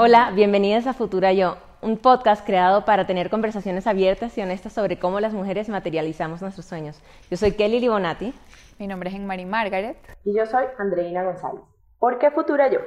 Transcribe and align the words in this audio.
Hola, 0.00 0.30
bienvenidas 0.30 0.86
a 0.86 0.94
Futura 0.94 1.32
Yo, 1.32 1.56
un 1.82 1.96
podcast 1.96 2.46
creado 2.46 2.84
para 2.84 3.08
tener 3.08 3.30
conversaciones 3.30 3.88
abiertas 3.88 4.38
y 4.38 4.40
honestas 4.40 4.72
sobre 4.72 5.00
cómo 5.00 5.18
las 5.18 5.32
mujeres 5.32 5.68
materializamos 5.68 6.40
nuestros 6.40 6.66
sueños. 6.66 7.02
Yo 7.28 7.36
soy 7.36 7.50
Kelly 7.50 7.80
Libonati. 7.80 8.32
Mi 8.78 8.86
nombre 8.86 9.10
es 9.10 9.16
Enmari 9.16 9.44
Margaret. 9.44 9.96
Y 10.24 10.36
yo 10.36 10.46
soy 10.46 10.66
Andreina 10.78 11.24
González. 11.24 11.62
¿Por 11.98 12.20
qué 12.20 12.30
Futura 12.30 12.70
Yo? 12.70 12.78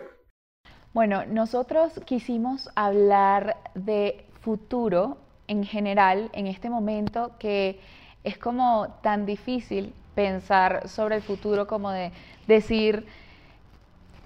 Bueno, 0.93 1.25
nosotros 1.25 1.99
quisimos 2.05 2.69
hablar 2.75 3.57
de 3.75 4.25
futuro 4.39 5.17
en 5.49 5.65
general 5.65 6.29
en 6.31 6.47
este 6.47 6.69
momento 6.69 7.33
que 7.39 7.81
es 8.23 8.37
como 8.37 8.87
tan 9.03 9.25
difícil 9.25 9.93
pensar 10.15 10.87
sobre 10.87 11.17
el 11.17 11.21
futuro 11.21 11.67
como 11.67 11.91
de 11.91 12.13
decir, 12.47 13.05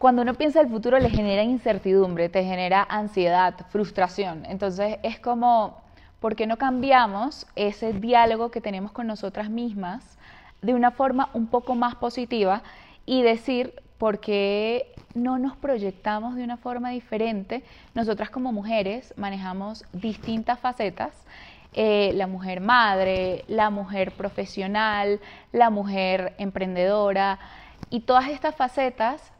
cuando 0.06 0.22
uno 0.22 0.36
piensa 0.36 0.62
el 0.62 0.70
futuro 0.70 1.00
le 1.00 1.10
genera 1.10 1.42
incertidumbre, 1.42 2.30
te 2.30 2.44
genera 2.44 2.86
ansiedad, 2.88 3.56
frustración. 3.70 4.46
Entonces 4.46 5.00
es 5.02 5.20
como, 5.20 5.82
¿por 6.20 6.36
qué 6.36 6.46
no 6.46 6.58
cambiamos 6.58 7.48
ese 7.56 7.92
diálogo 7.92 8.52
que 8.52 8.62
tenemos 8.62 8.92
con 8.92 9.08
nosotras 9.08 9.50
mismas 9.50 10.20
de 10.62 10.76
una 10.76 10.92
forma 10.92 11.32
un 11.34 11.48
poco 11.48 11.74
más 11.74 11.96
positiva 11.96 12.62
y 13.08 13.24
decir, 13.24 13.74
¿por 13.98 14.20
qué 14.20 14.94
no 15.16 15.40
nos 15.40 15.58
proyectamos 15.58 16.36
de 16.36 16.44
una 16.44 16.58
forma 16.58 16.92
diferente? 16.92 17.64
Nosotras 17.96 18.30
como 18.30 18.52
mujeres 18.52 19.12
manejamos 19.18 19.86
distintas 19.92 20.60
facetas. 20.60 21.16
Eh, 21.74 22.12
la 22.14 22.28
mujer 22.28 22.62
madre, 22.62 23.44
la 23.48 23.72
mujer 23.72 24.12
profesional, 24.12 25.20
la 25.52 25.72
mujer 25.72 26.36
emprendedora 26.38 27.40
y 27.90 28.02
todas 28.02 28.30
estas 28.30 28.54
facetas 28.54 29.32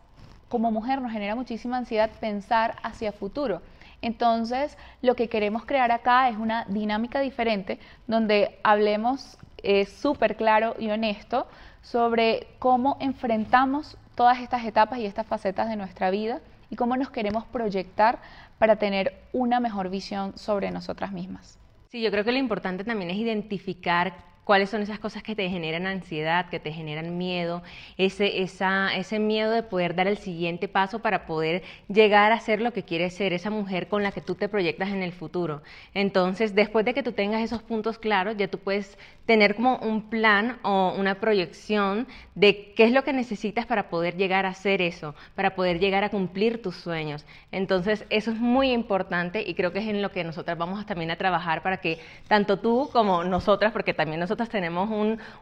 como 0.50 0.72
mujer 0.72 1.02
nos 1.02 1.12
genera 1.12 1.36
muchísima 1.36 1.78
ansiedad 1.78 2.10
pensar 2.20 2.76
hacia 2.84 3.12
futuro. 3.12 3.62
Entonces, 4.02 4.78
lo 5.02 5.16
que 5.16 5.30
queremos 5.30 5.66
crear 5.66 5.92
acá 5.92 6.30
es 6.30 6.38
una 6.38 6.66
dinámica 6.66 7.22
diferente 7.22 7.80
donde 8.08 8.60
hablemos 8.64 9.38
eh, 9.64 9.86
súper 9.86 10.36
claro 10.36 10.76
y 10.78 10.90
honesto 10.90 11.48
sobre 11.82 12.48
cómo 12.60 12.98
enfrentamos 13.00 13.98
todas 14.16 14.40
estas 14.40 14.64
etapas 14.66 15.00
y 15.00 15.06
estas 15.06 15.26
facetas 15.26 15.70
de 15.70 15.76
nuestra 15.76 16.10
vida 16.10 16.40
y 16.70 16.76
cómo 16.76 16.98
nos 16.98 17.10
queremos 17.10 17.46
proyectar 17.46 18.20
para 18.58 18.76
tener 18.78 19.14
una 19.34 19.60
mejor 19.60 19.90
visión 19.90 20.38
sobre 20.38 20.72
nosotras 20.72 21.12
mismas. 21.12 21.58
Sí, 21.90 22.02
yo 22.02 22.12
creo 22.12 22.24
que 22.24 22.32
lo 22.32 22.38
importante 22.38 22.84
también 22.84 23.10
es 23.10 23.18
identificar 23.18 24.14
cuáles 24.46 24.70
son 24.70 24.82
esas 24.82 25.00
cosas 25.00 25.24
que 25.24 25.36
te 25.36 25.50
generan 25.50 25.88
ansiedad, 25.88 26.50
que 26.50 26.60
te 26.60 26.72
generan 26.72 27.18
miedo, 27.18 27.64
ese, 27.98 28.44
esa, 28.44 28.96
ese 28.96 29.20
miedo 29.20 29.52
de 29.52 29.64
poder 29.64 29.96
dar 29.96 30.08
el 30.08 30.18
siguiente 30.18 30.68
paso 30.68 31.00
para 31.00 31.26
poder 31.26 31.64
llegar 31.90 32.32
a 32.32 32.40
ser 32.40 32.62
lo 32.62 32.72
que 32.72 32.84
quieres 32.84 33.16
ser, 33.16 33.34
esa 33.34 33.50
mujer 33.50 33.88
con 33.88 34.04
la 34.04 34.12
que 34.12 34.22
tú 34.22 34.36
te 34.36 34.48
proyectas 34.48 34.90
en 34.90 35.02
el 35.02 35.12
futuro. 35.12 35.64
Entonces, 35.94 36.56
después 36.56 36.86
de 36.86 36.94
que 36.94 37.04
tú 37.04 37.12
tengas 37.12 37.42
esos 37.42 37.64
puntos 37.64 37.98
claros, 37.98 38.38
ya 38.38 38.48
tú 38.48 38.60
puedes 38.60 38.98
tener 39.26 39.56
como 39.56 39.78
un 39.78 40.10
plan 40.10 40.60
o 40.62 40.94
una 40.96 41.16
proyección 41.16 42.08
de 42.36 42.74
qué 42.76 42.84
es 42.84 42.92
lo 42.92 43.04
que 43.04 43.14
necesitas 43.14 43.66
para 43.66 43.90
poder 43.90 44.16
llegar 44.16 44.46
a 44.46 44.50
hacer 44.50 44.82
eso, 44.82 45.16
para 45.34 45.56
poder 45.56 45.80
llegar 45.80 46.04
a 46.04 46.10
cumplir 46.10 46.62
tus 46.62 46.76
sueños. 46.76 47.26
Entonces, 47.52 48.06
eso 48.12 48.30
es 48.30 48.38
muy 48.38 48.72
importante 48.72 49.42
y 49.42 49.56
creo 49.56 49.74
que 49.74 49.80
es 49.80 49.88
en 49.88 50.04
lo 50.04 50.12
que 50.12 50.24
nosotras 50.24 50.56
vamos 50.56 50.86
también 50.86 51.10
a 51.10 51.16
trabajar 51.16 51.64
para 51.64 51.78
que 51.78 51.98
tanto 52.28 52.60
tú 52.60 52.90
como 52.94 53.24
nosotras, 53.24 53.72
porque 53.72 53.96
también 53.96 54.20
nosotros 54.20 54.35
tenemos 54.44 54.90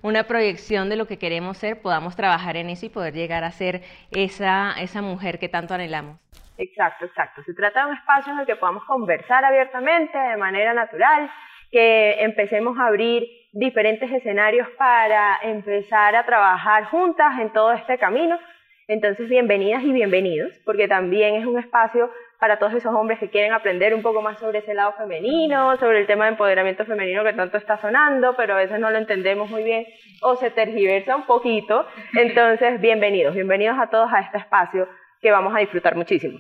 una 0.02 0.23
proyección 0.23 0.89
de 0.89 0.95
lo 0.95 1.08
que 1.08 1.17
queremos 1.17 1.58
ser, 1.58 1.81
podamos 1.81 2.16
trabajar 2.16 2.55
en 2.55 2.69
eso 2.69 2.86
y 2.86 2.89
poder 2.89 3.13
llegar 3.13 3.44
a 3.44 3.52
ser 3.52 3.81
esa, 4.11 4.73
esa 4.80 5.02
mujer 5.02 5.39
que 5.39 5.50
tanto 5.50 5.73
anhelamos. 5.73 6.19
Exacto, 6.58 7.05
exacto. 7.05 7.41
Se 7.44 7.53
trata 7.53 7.81
de 7.81 7.91
un 7.91 7.97
espacio 7.97 8.34
en 8.34 8.40
el 8.40 8.45
que 8.45 8.56
podamos 8.56 8.84
conversar 8.85 9.44
abiertamente, 9.44 10.18
de 10.18 10.38
manera 10.38 10.73
natural, 10.73 11.29
que 11.72 12.23
empecemos 12.23 12.78
a 12.78 12.88
abrir 12.88 13.28
diferentes 13.51 14.12
escenarios 14.12 14.68
para 14.78 15.39
empezar 15.41 16.16
a 16.16 16.25
trabajar 16.25 16.85
juntas 16.85 17.39
en 17.39 17.51
todo 17.51 17.73
este 17.73 17.97
camino. 17.97 18.39
Entonces, 18.88 19.28
bienvenidas 19.29 19.84
y 19.84 19.91
bienvenidos, 19.91 20.53
porque 20.66 20.88
también 20.88 21.35
es 21.35 21.45
un 21.45 21.57
espacio 21.57 22.12
para 22.44 22.59
todos 22.59 22.74
esos 22.74 22.94
hombres 22.94 23.20
que 23.20 23.30
quieren 23.30 23.54
aprender 23.54 23.94
un 23.94 24.02
poco 24.02 24.22
más 24.22 24.38
sobre 24.38 24.59
ese 24.59 24.74
lado 24.74 24.92
femenino, 24.98 25.78
sobre 25.78 26.02
el 26.02 26.08
tema 26.08 26.26
de 26.26 26.31
empoderamiento 26.31 26.84
femenino 26.84 27.24
que 27.24 27.31
tanto 27.31 27.56
está 27.56 27.80
sonando, 27.80 28.36
pero 28.36 28.54
a 28.54 28.58
veces 28.58 28.81
no 28.81 28.92
lo 28.92 28.98
entendemos 28.98 29.50
muy 29.50 29.64
bien 29.64 29.86
o 30.22 30.36
se 30.36 30.52
tergiversa 30.52 31.16
un 31.16 31.26
poquito. 31.26 31.88
Entonces, 32.14 32.81
bienvenidos, 32.81 33.34
bienvenidos 33.34 33.78
a 33.80 33.88
todos 33.88 34.12
a 34.12 34.20
este 34.20 34.40
espacio 34.40 34.90
que 35.22 35.31
vamos 35.31 35.56
a 35.56 35.59
disfrutar 35.59 35.96
muchísimo. 35.96 36.38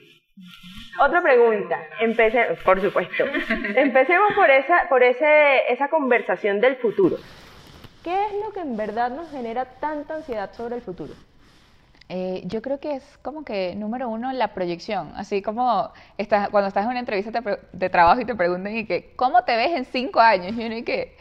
Otra 0.99 1.23
pregunta, 1.23 1.79
empecé, 2.01 2.47
por 2.65 2.81
supuesto. 2.81 3.23
Empecemos 3.77 4.33
por 4.33 4.49
esa, 4.49 4.89
por 4.89 5.03
ese, 5.03 5.71
esa 5.71 5.87
conversación 5.87 6.59
del 6.59 6.75
futuro. 6.75 7.15
¿Qué 8.03 8.25
es 8.25 8.33
lo 8.45 8.51
que 8.51 8.59
en 8.59 8.75
verdad 8.75 9.09
nos 9.09 9.31
genera 9.31 9.63
tanta 9.79 10.15
ansiedad 10.15 10.51
sobre 10.51 10.75
el 10.75 10.81
futuro? 10.81 11.13
Eh, 12.09 12.43
yo 12.45 12.61
creo 12.61 12.79
que 12.79 12.95
es 12.95 13.17
como 13.21 13.43
que, 13.43 13.75
número 13.75 14.09
uno, 14.09 14.31
la 14.33 14.53
proyección. 14.53 15.11
Así 15.15 15.41
como 15.41 15.91
estás, 16.17 16.49
cuando 16.49 16.67
estás 16.67 16.83
en 16.85 16.91
una 16.91 16.99
entrevista 16.99 17.41
de 17.71 17.89
trabajo 17.89 18.21
y 18.21 18.25
te 18.25 18.35
preguntan, 18.35 18.75
y 18.75 18.85
que, 18.85 19.13
¿cómo 19.15 19.43
te 19.43 19.55
ves 19.55 19.71
en 19.71 19.85
cinco 19.85 20.19
años? 20.19 20.55
Y 20.57 20.65
uno, 20.65 20.77
y 20.77 20.83
que, 20.83 21.17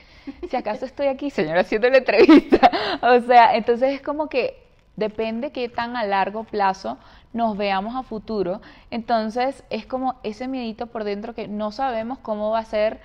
si 0.51 0.57
acaso 0.57 0.85
estoy 0.85 1.07
aquí, 1.07 1.31
señora, 1.31 1.61
haciendo 1.63 1.89
la 1.89 1.99
entrevista. 1.99 2.71
o 3.03 3.21
sea, 3.21 3.57
entonces 3.57 3.95
es 3.95 4.03
como 4.03 4.29
que 4.29 4.63
depende 4.97 5.53
qué 5.53 5.69
tan 5.69 5.97
a 5.97 6.05
largo 6.05 6.45
plazo 6.45 6.99
nos 7.33 7.57
veamos 7.57 7.97
a 7.97 8.03
futuro. 8.03 8.61
Entonces 8.91 9.65
es 9.71 9.87
como 9.87 10.17
ese 10.23 10.49
miedito 10.49 10.87
por 10.89 11.05
dentro 11.05 11.35
que 11.35 11.49
no 11.49 11.73
sabemos 11.73 12.19
cómo 12.19 12.51
va 12.51 12.59
a 12.61 12.65
ser 12.65 13.01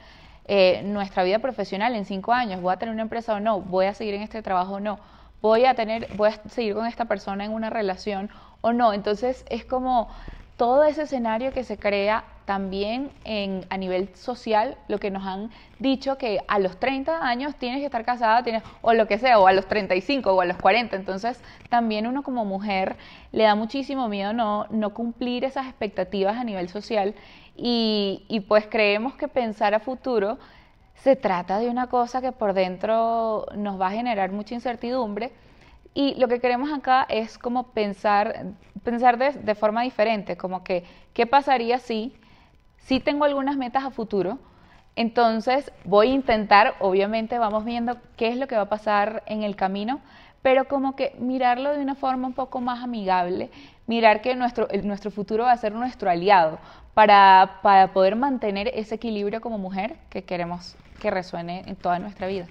eh, 0.45 0.81
nuestra 0.83 1.23
vida 1.23 1.39
profesional 1.39 1.95
en 1.95 2.05
cinco 2.05 2.33
años. 2.33 2.61
¿Voy 2.61 2.73
a 2.73 2.77
tener 2.77 2.93
una 2.93 3.03
empresa 3.03 3.35
o 3.35 3.39
no? 3.39 3.61
¿Voy 3.61 3.85
a 3.85 3.93
seguir 3.93 4.15
en 4.15 4.21
este 4.21 4.41
trabajo 4.41 4.75
o 4.75 4.79
no? 4.79 4.99
Voy 5.41 5.65
a 5.65 5.75
tener, 5.75 6.07
voy 6.15 6.29
a 6.29 6.49
seguir 6.49 6.73
con 6.73 6.85
esta 6.85 7.05
persona 7.05 7.45
en 7.45 7.53
una 7.53 7.69
relación 7.69 8.29
o 8.61 8.73
no. 8.73 8.93
Entonces 8.93 9.45
es 9.49 9.65
como 9.65 10.09
todo 10.57 10.83
ese 10.83 11.03
escenario 11.03 11.53
que 11.53 11.63
se 11.63 11.77
crea 11.77 12.25
también 12.45 13.11
en, 13.25 13.65
a 13.69 13.77
nivel 13.77 14.09
social, 14.15 14.77
lo 14.87 14.99
que 14.99 15.11
nos 15.11 15.25
han 15.25 15.51
dicho 15.79 16.17
que 16.17 16.39
a 16.47 16.59
los 16.59 16.79
30 16.79 17.27
años 17.27 17.55
tienes 17.55 17.79
que 17.79 17.85
estar 17.85 18.05
casada, 18.05 18.41
tienes, 18.41 18.63
o 18.81 18.93
lo 18.93 19.05
que 19.05 19.17
sea, 19.17 19.37
o 19.37 19.47
a 19.47 19.53
los 19.53 19.67
35 19.67 20.31
o 20.31 20.41
a 20.41 20.45
los 20.45 20.57
40. 20.57 20.95
Entonces 20.95 21.41
también 21.69 22.07
uno 22.07 22.23
como 22.23 22.45
mujer 22.45 22.95
le 23.33 23.43
da 23.43 23.53
muchísimo 23.53 24.07
miedo 24.07 24.33
no, 24.33 24.65
no 24.69 24.93
cumplir 24.93 25.43
esas 25.43 25.67
expectativas 25.67 26.37
a 26.37 26.43
nivel 26.43 26.69
social 26.69 27.15
y, 27.55 28.23
y 28.29 28.39
pues 28.39 28.65
creemos 28.67 29.15
que 29.15 29.27
pensar 29.27 29.73
a 29.73 29.79
futuro 29.79 30.39
se 31.03 31.15
trata 31.15 31.59
de 31.59 31.69
una 31.69 31.87
cosa 31.87 32.21
que 32.21 32.31
por 32.31 32.53
dentro 32.53 33.45
nos 33.55 33.79
va 33.79 33.87
a 33.87 33.91
generar 33.91 34.31
mucha 34.31 34.55
incertidumbre 34.55 35.31
y 35.93 36.15
lo 36.15 36.27
que 36.27 36.39
queremos 36.39 36.71
acá 36.71 37.05
es 37.09 37.37
como 37.37 37.71
pensar, 37.71 38.53
pensar 38.83 39.17
de, 39.17 39.55
forma 39.55 39.81
diferente, 39.81 40.37
como 40.37 40.63
que, 40.63 40.83
¿qué 41.13 41.25
pasaría 41.25 41.79
si, 41.79 42.13
si 42.77 42.99
tengo 42.99 43.25
algunas 43.25 43.57
metas 43.57 43.83
a 43.83 43.89
futuro? 43.89 44.37
Entonces 44.95 45.71
voy 45.85 46.11
a 46.11 46.13
intentar, 46.13 46.75
obviamente 46.79 47.39
vamos 47.39 47.65
viendo 47.65 47.97
qué 48.15 48.27
es 48.27 48.37
lo 48.37 48.47
que 48.47 48.55
va 48.55 48.63
a 48.63 48.69
pasar 48.69 49.23
en 49.25 49.43
el 49.43 49.55
camino, 49.55 50.01
pero 50.41 50.67
como 50.67 50.95
que 50.95 51.15
mirarlo 51.19 51.71
de 51.71 51.81
una 51.81 51.95
forma 51.95 52.27
un 52.27 52.33
poco 52.33 52.61
más 52.61 52.83
amigable, 52.83 53.49
mirar 53.87 54.21
que 54.21 54.35
nuestro, 54.35 54.67
nuestro 54.83 55.11
futuro 55.11 55.45
va 55.45 55.53
a 55.53 55.57
ser 55.57 55.73
nuestro 55.73 56.09
aliado 56.09 56.59
para, 56.93 57.59
para 57.63 57.93
poder 57.93 58.15
mantener 58.15 58.69
ese 58.73 58.95
equilibrio 58.95 59.41
como 59.41 59.57
mujer 59.57 59.95
que 60.09 60.23
queremos 60.23 60.75
que 60.99 61.11
resuene 61.11 61.63
en 61.67 61.75
toda 61.75 61.99
nuestra 61.99 62.27
vida. 62.27 62.47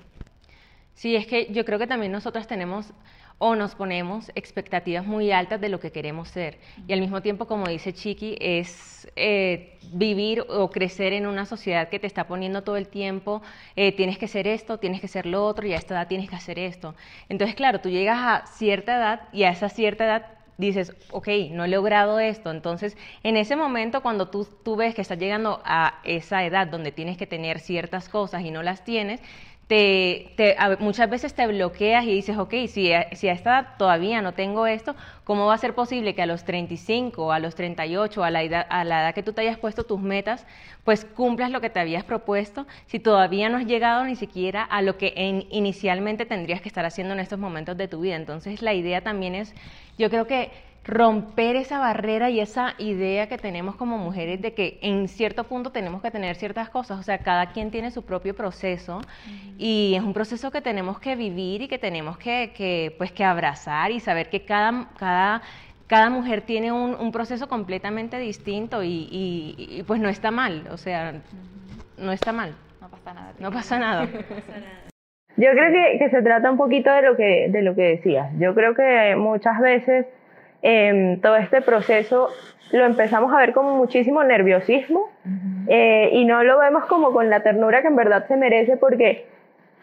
Sí, 0.95 1.15
es 1.15 1.27
que 1.27 1.53
yo 1.53 1.65
creo 1.65 1.79
que 1.79 1.87
también 1.87 2.11
nosotras 2.11 2.47
tenemos 2.47 2.93
o 3.39 3.55
nos 3.55 3.75
ponemos 3.75 4.31
expectativas 4.35 5.05
muy 5.05 5.31
altas 5.31 5.61
de 5.61 5.69
lo 5.69 5.79
que 5.79 5.93
queremos 5.93 6.29
ser. 6.29 6.59
Y 6.89 6.93
al 6.93 7.01
mismo 7.01 7.21
tiempo, 7.21 7.47
como 7.47 7.67
dice 7.67 7.93
Chiqui, 7.93 8.37
es 8.41 9.09
eh, 9.15 9.79
vivir 9.93 10.45
o 10.49 10.71
crecer 10.71 11.13
en 11.13 11.27
una 11.27 11.45
sociedad 11.45 11.89
que 11.89 11.99
te 11.99 12.07
está 12.07 12.27
poniendo 12.27 12.63
todo 12.63 12.77
el 12.77 12.89
tiempo, 12.89 13.43
eh, 13.77 13.93
tienes 13.93 14.17
que 14.17 14.27
ser 14.27 14.47
esto, 14.47 14.79
tienes 14.79 15.03
que 15.03 15.09
ser 15.09 15.27
lo 15.27 15.45
otro, 15.45 15.67
y 15.67 15.75
a 15.75 15.77
esta 15.77 15.95
edad 15.95 16.09
tienes 16.09 16.31
que 16.31 16.37
hacer 16.37 16.59
esto. 16.59 16.95
Entonces, 17.29 17.55
claro, 17.55 17.81
tú 17.81 17.91
llegas 17.91 18.19
a 18.19 18.47
cierta 18.47 18.97
edad 18.97 19.29
y 19.35 19.43
a 19.43 19.51
esa 19.51 19.69
cierta 19.69 20.05
edad 20.05 20.36
dices, 20.59 20.95
ok, 21.11 21.29
no 21.51 21.65
he 21.65 21.69
logrado 21.69 22.19
esto. 22.19 22.51
Entonces, 22.51 22.97
en 23.23 23.37
ese 23.37 23.57
momento, 23.57 24.03
cuando 24.03 24.29
tú, 24.29 24.47
tú 24.63 24.77
ves 24.77 24.95
que 24.95 25.03
estás 25.03 25.19
llegando 25.19 25.61
a 25.65 26.01
esa 26.05 26.45
edad 26.45 26.67
donde 26.67 26.93
tienes 26.93 27.17
que 27.17 27.27
tener 27.27 27.61
ciertas 27.61 28.09
cosas 28.09 28.43
y 28.43 28.51
no 28.51 28.63
las 28.63 28.85
tienes, 28.85 29.21
te, 29.67 30.57
muchas 30.79 31.11
veces 31.11 31.35
te 31.35 31.47
bloqueas 31.47 32.05
y 32.05 32.15
dices, 32.15 32.39
ok, 32.39 32.55
si 32.69 32.93
a, 32.93 33.09
si 33.17 33.29
a 33.29 33.33
esta 33.33 33.51
edad 33.51 33.69
todavía 33.77 34.23
no 34.23 34.33
tengo 34.33 34.67
esto, 34.69 34.95
¿cómo 35.25 35.47
va 35.47 35.55
a 35.55 35.59
ser 35.59 35.75
posible 35.75 36.15
que 36.15 36.23
a 36.23 36.27
los 36.27 36.45
35, 36.45 37.33
a 37.33 37.41
los 37.41 37.57
38, 37.57 38.23
a 38.23 38.31
la, 38.31 38.43
edad, 38.45 38.67
a 38.71 38.85
la 38.85 39.03
edad 39.03 39.15
que 39.15 39.25
tú 39.25 39.33
te 39.33 39.41
hayas 39.41 39.59
puesto 39.59 39.85
tus 39.85 40.01
metas, 40.01 40.47
pues 40.85 41.05
cumplas 41.05 41.51
lo 41.51 41.61
que 41.61 41.71
te 41.71 41.81
habías 41.81 42.05
propuesto 42.05 42.67
si 42.87 43.01
todavía 43.01 43.49
no 43.49 43.59
has 43.59 43.67
llegado 43.67 44.05
ni 44.05 44.15
siquiera 44.15 44.63
a 44.63 44.83
lo 44.83 44.99
que 44.99 45.13
inicialmente 45.51 46.27
tendrías 46.27 46.61
que 46.61 46.69
estar 46.69 46.85
haciendo 46.85 47.15
en 47.15 47.21
estos 47.21 47.41
momentos 47.41 47.77
de 47.77 47.89
tu 47.89 48.01
vida? 48.01 48.15
Entonces 48.15 48.63
la 48.63 48.73
idea 48.73 49.01
también 49.01 49.35
es, 49.35 49.53
yo 49.99 50.11
creo 50.11 50.29
que 50.29 50.53
romper 50.87 51.57
esa 51.57 51.81
barrera 51.81 52.31
y 52.31 52.39
esa 52.39 52.75
idea 52.79 53.29
que 53.29 53.39
tenemos 53.39 53.75
como 53.75 53.99
mujeres 53.99 54.41
de 54.41 54.55
que 54.55 54.79
en 54.83 55.09
cierto 55.09 55.45
punto 55.45 55.71
tenemos 55.73 56.01
que 56.01 56.13
tener 56.13 56.37
ciertas 56.37 56.71
cosas, 56.71 57.01
o 57.01 57.03
sea, 57.03 57.19
cada 57.19 57.47
quien 57.47 57.73
tiene 57.73 57.91
su 57.91 58.05
propio 58.05 58.35
proceso 58.35 59.01
y 59.59 59.95
es 59.97 60.03
un 60.03 60.13
proceso 60.13 60.53
que 60.53 60.61
tenemos 60.61 61.01
que 61.01 61.17
vivir 61.17 61.63
y 61.63 61.69
que 61.69 61.79
tenemos 61.79 62.19
que, 62.19 62.53
que 62.57 62.95
pues, 62.99 63.11
que 63.11 63.25
abrazar 63.25 63.91
y 63.91 63.99
saber 63.99 64.31
que 64.31 64.45
cada, 64.45 64.87
cada, 64.97 65.43
cada 65.89 66.09
mujer 66.09 66.43
tiene 66.43 66.71
un, 66.71 66.95
un 66.95 67.11
proceso 67.11 67.49
completamente 67.49 68.19
distinto 68.21 68.85
y, 68.85 69.09
y, 69.11 69.83
pues 69.89 70.01
no 70.01 70.09
está 70.09 70.31
mal, 70.31 70.69
o 70.71 70.77
sea, 70.77 71.15
no 71.99 72.13
está 72.13 72.33
mal. 72.33 72.55
No 72.81 72.89
pasa 72.89 73.13
nada. 73.13 73.33
No 73.41 73.51
pasa 73.51 73.79
nada. 73.79 74.07
Yo 75.39 75.51
creo 75.51 75.71
que, 75.71 75.99
que, 75.99 76.11
se 76.11 76.23
trata 76.23 76.51
un 76.51 76.57
poquito 76.57 76.91
de 76.91 77.03
lo 77.03 77.17
que, 77.17 77.49
de 77.51 77.61
lo 77.61 77.75
que 77.75 77.83
decías. 77.83 78.31
Yo 78.39 78.55
creo 78.55 78.75
que 78.75 79.17
muchas 79.17 79.61
veces 79.61 80.07
eh, 80.63 81.19
todo 81.23 81.37
este 81.37 81.63
proceso 81.63 82.31
lo 82.73 82.85
empezamos 82.85 83.33
a 83.33 83.39
ver 83.39 83.53
con 83.53 83.77
muchísimo 83.77 84.25
nerviosismo 84.25 85.09
eh, 85.69 86.11
y 86.13 86.25
no 86.25 86.43
lo 86.43 86.59
vemos 86.59 86.85
como 86.87 87.13
con 87.13 87.31
la 87.31 87.41
ternura 87.41 87.81
que 87.83 87.89
en 87.89 87.97
verdad 87.97 88.27
se 88.27 88.37
merece 88.37 88.77
porque 88.77 89.27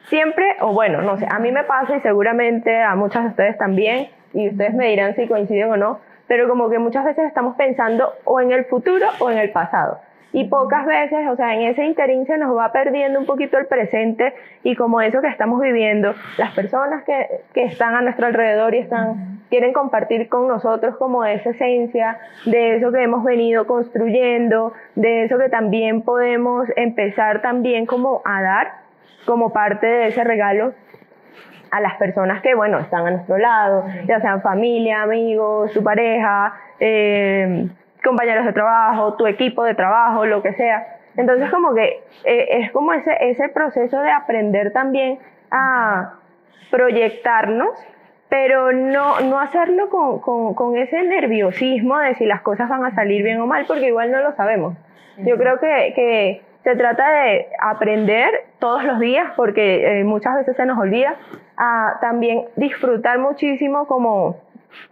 siempre, 0.09 0.57
o 0.59 0.73
bueno, 0.73 1.01
no 1.01 1.17
sé, 1.17 1.27
a 1.29 1.39
mí 1.39 1.51
me 1.51 1.63
pasa 1.63 1.95
y 1.95 2.01
seguramente 2.01 2.81
a 2.81 2.95
muchas 2.95 3.23
de 3.23 3.29
ustedes 3.29 3.57
también, 3.57 4.09
y 4.33 4.49
ustedes 4.49 4.73
me 4.73 4.89
dirán 4.89 5.15
si 5.15 5.27
coinciden 5.27 5.71
o 5.71 5.77
no, 5.77 5.99
pero 6.27 6.49
como 6.49 6.69
que 6.69 6.79
muchas 6.79 7.05
veces 7.05 7.25
estamos 7.25 7.55
pensando 7.55 8.13
o 8.25 8.41
en 8.41 8.51
el 8.51 8.65
futuro 8.65 9.07
o 9.19 9.29
en 9.29 9.37
el 9.37 9.51
pasado. 9.51 9.99
Y 10.33 10.45
pocas 10.45 10.85
veces, 10.85 11.27
o 11.29 11.35
sea, 11.35 11.53
en 11.53 11.61
ese 11.61 11.85
interín 11.85 12.25
se 12.25 12.37
nos 12.37 12.57
va 12.57 12.71
perdiendo 12.71 13.19
un 13.19 13.25
poquito 13.25 13.57
el 13.57 13.67
presente 13.67 14.33
y 14.63 14.75
como 14.75 14.99
eso 14.99 15.21
que 15.21 15.27
estamos 15.27 15.61
viviendo, 15.61 16.15
las 16.37 16.51
personas 16.53 17.03
que, 17.03 17.27
que 17.53 17.65
están 17.65 17.95
a 17.95 18.01
nuestro 18.01 18.25
alrededor 18.25 18.73
y 18.73 18.79
están, 18.79 19.41
quieren 19.49 19.73
compartir 19.73 20.29
con 20.29 20.47
nosotros 20.47 20.97
como 20.97 21.23
esa 21.23 21.51
esencia 21.51 22.17
de 22.45 22.77
eso 22.77 22.91
que 22.91 23.03
hemos 23.03 23.23
venido 23.23 23.67
construyendo, 23.67 24.73
de 24.95 25.25
eso 25.25 25.37
que 25.37 25.49
también 25.49 26.01
podemos 26.01 26.67
empezar 26.75 27.43
también 27.43 27.85
como 27.85 28.23
a 28.25 28.41
dar 28.41 28.73
como 29.25 29.53
parte 29.53 29.85
de 29.85 30.07
ese 30.07 30.23
regalo 30.23 30.73
a 31.69 31.81
las 31.81 31.95
personas 31.95 32.41
que, 32.41 32.53
bueno, 32.53 32.77
están 32.79 33.07
a 33.07 33.11
nuestro 33.11 33.37
lado, 33.37 33.85
ya 34.05 34.19
sean 34.21 34.41
familia, 34.41 35.03
amigos, 35.03 35.71
su 35.71 35.83
pareja, 35.83 36.53
eh, 36.79 37.67
compañeros 38.03 38.45
de 38.45 38.53
trabajo, 38.53 39.15
tu 39.15 39.27
equipo 39.27 39.63
de 39.63 39.75
trabajo, 39.75 40.25
lo 40.25 40.41
que 40.41 40.53
sea. 40.53 40.97
Entonces 41.15 41.49
como 41.49 41.73
que 41.73 42.01
eh, 42.23 42.47
es 42.61 42.71
como 42.71 42.93
ese, 42.93 43.15
ese 43.21 43.49
proceso 43.49 44.01
de 44.01 44.11
aprender 44.11 44.73
también 44.73 45.19
a 45.51 46.13
proyectarnos, 46.71 47.69
pero 48.29 48.71
no, 48.71 49.19
no 49.21 49.39
hacerlo 49.39 49.89
con, 49.89 50.55
con, 50.55 50.75
ese 50.75 51.03
nerviosismo 51.03 51.99
de 51.99 52.15
si 52.15 52.25
las 52.25 52.41
cosas 52.41 52.67
van 52.67 52.83
a 52.83 52.95
salir 52.95 53.21
bien 53.23 53.39
o 53.39 53.45
mal, 53.45 53.65
porque 53.67 53.87
igual 53.87 54.11
no 54.11 54.21
lo 54.21 54.35
sabemos. 54.35 54.75
Yo 55.17 55.37
creo 55.37 55.59
que, 55.59 55.93
que 55.95 56.41
se 56.63 56.75
trata 56.75 57.07
de 57.07 57.47
aprender 57.59 58.45
todos 58.57 58.83
los 58.83 58.99
días, 58.99 59.33
porque 59.35 59.99
eh, 59.99 60.03
muchas 60.03 60.33
veces 60.35 60.55
se 60.55 60.65
nos 60.65 60.79
olvida, 60.79 61.15
a 61.57 61.99
también 62.01 62.45
disfrutar 62.55 63.19
muchísimo 63.19 63.85
como 63.85 64.37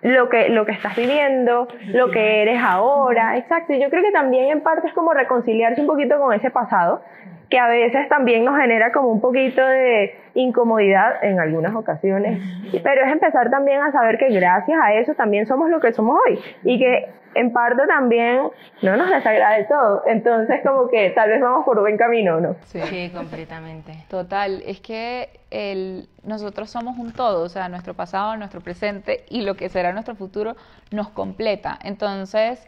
lo 0.02 0.30
que, 0.30 0.50
lo 0.50 0.66
que 0.66 0.72
estás 0.72 0.96
viviendo, 0.96 1.68
lo 1.88 2.12
que 2.12 2.42
eres 2.42 2.62
ahora, 2.62 3.38
exacto. 3.38 3.74
Y 3.74 3.82
yo 3.82 3.90
creo 3.90 4.04
que 4.04 4.12
también 4.12 4.52
en 4.52 4.62
parte 4.62 4.88
es 4.88 4.94
como 4.94 5.14
reconciliarse 5.14 5.82
un 5.82 5.88
poquito 5.88 6.20
con 6.20 6.34
ese 6.34 6.50
pasado, 6.52 7.04
que 7.52 7.60
a 7.60 7.68
veces 7.68 8.08
también 8.08 8.46
nos 8.46 8.58
genera 8.58 8.94
como 8.94 9.10
un 9.10 9.20
poquito 9.20 9.62
de 9.62 10.16
incomodidad 10.34 11.22
en 11.22 11.40
algunas 11.40 11.76
ocasiones, 11.76 12.42
pero 12.82 13.06
es 13.06 13.12
empezar 13.12 13.52
también 13.52 13.82
a 13.82 13.92
saber 13.92 14.18
que 14.18 14.30
gracias 14.30 14.80
a 14.82 14.94
eso 14.94 15.14
también 15.16 15.46
somos 15.46 15.70
lo 15.70 15.82
que 15.82 15.92
somos 15.92 16.18
hoy 16.26 16.40
y 16.64 16.80
que 16.80 17.10
en 17.36 17.52
parte 17.52 17.86
también 17.88 18.50
no 18.82 18.96
nos 18.96 19.10
desagrada 19.10 19.58
del 19.58 19.68
todo. 19.68 20.04
Entonces 20.08 20.62
como 20.66 20.88
que 20.88 21.10
tal 21.12 21.30
vez 21.30 21.42
vamos 21.42 21.66
por 21.66 21.80
buen 21.82 21.98
camino, 21.98 22.40
¿no? 22.40 22.56
Sí, 22.64 23.12
completamente. 23.14 24.06
Total, 24.10 24.64
es 24.66 24.80
que 24.80 25.30
el, 25.50 26.08
nosotros 26.24 26.70
somos 26.70 26.98
un 26.98 27.12
todo, 27.12 27.44
o 27.44 27.50
sea, 27.50 27.68
nuestro 27.68 27.94
pasado, 27.94 28.38
nuestro 28.38 28.62
presente 28.62 29.26
y 29.30 29.42
lo 29.42 29.56
que 29.56 29.68
será 29.68 29.92
nuestro 29.92 30.16
futuro 30.16 30.56
nos 30.92 31.10
completa. 31.10 31.78
Entonces, 31.84 32.66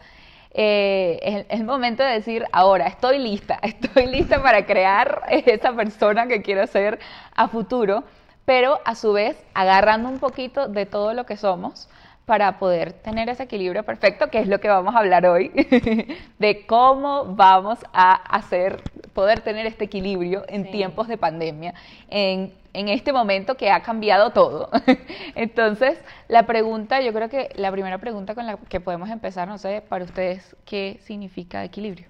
eh, 0.53 1.45
es, 1.49 1.59
el 1.59 1.65
momento 1.65 2.03
de 2.03 2.11
decir, 2.11 2.45
ahora 2.51 2.87
estoy 2.87 3.19
lista, 3.19 3.59
estoy 3.61 4.07
lista 4.07 4.41
para 4.41 4.65
crear 4.65 5.23
esa 5.29 5.73
persona 5.73 6.27
que 6.27 6.41
quiero 6.41 6.67
ser 6.67 6.99
a 7.35 7.47
futuro, 7.47 8.03
pero 8.45 8.79
a 8.85 8.95
su 8.95 9.13
vez 9.13 9.37
agarrando 9.53 10.09
un 10.09 10.19
poquito 10.19 10.67
de 10.67 10.85
todo 10.85 11.13
lo 11.13 11.25
que 11.25 11.37
somos 11.37 11.89
para 12.25 12.57
poder 12.57 12.93
tener 12.93 13.27
ese 13.29 13.43
equilibrio 13.43 13.83
perfecto, 13.83 14.29
que 14.29 14.39
es 14.39 14.47
lo 14.47 14.59
que 14.59 14.69
vamos 14.69 14.95
a 14.95 14.99
hablar 14.99 15.25
hoy, 15.25 15.51
de 16.39 16.65
cómo 16.65 17.35
vamos 17.35 17.79
a 17.91 18.13
hacer, 18.13 18.81
poder 19.13 19.41
tener 19.41 19.65
este 19.65 19.85
equilibrio 19.85 20.43
en 20.47 20.71
tiempos 20.71 21.07
de 21.07 21.17
pandemia, 21.17 21.73
en, 22.09 22.53
en, 22.73 22.87
este 22.87 23.11
momento 23.11 23.55
que 23.55 23.69
ha 23.69 23.81
cambiado 23.81 24.31
todo. 24.31 24.69
Entonces, 25.35 26.01
la 26.29 26.45
pregunta, 26.45 27.01
yo 27.01 27.11
creo 27.11 27.27
que 27.29 27.49
la 27.55 27.71
primera 27.71 27.97
pregunta 27.97 28.35
con 28.35 28.45
la 28.45 28.57
que 28.57 28.79
podemos 28.79 29.09
empezar, 29.09 29.47
no 29.47 29.57
sé, 29.57 29.81
para 29.81 30.05
ustedes, 30.05 30.55
¿qué 30.65 30.99
significa 31.01 31.63
equilibrio? 31.65 32.07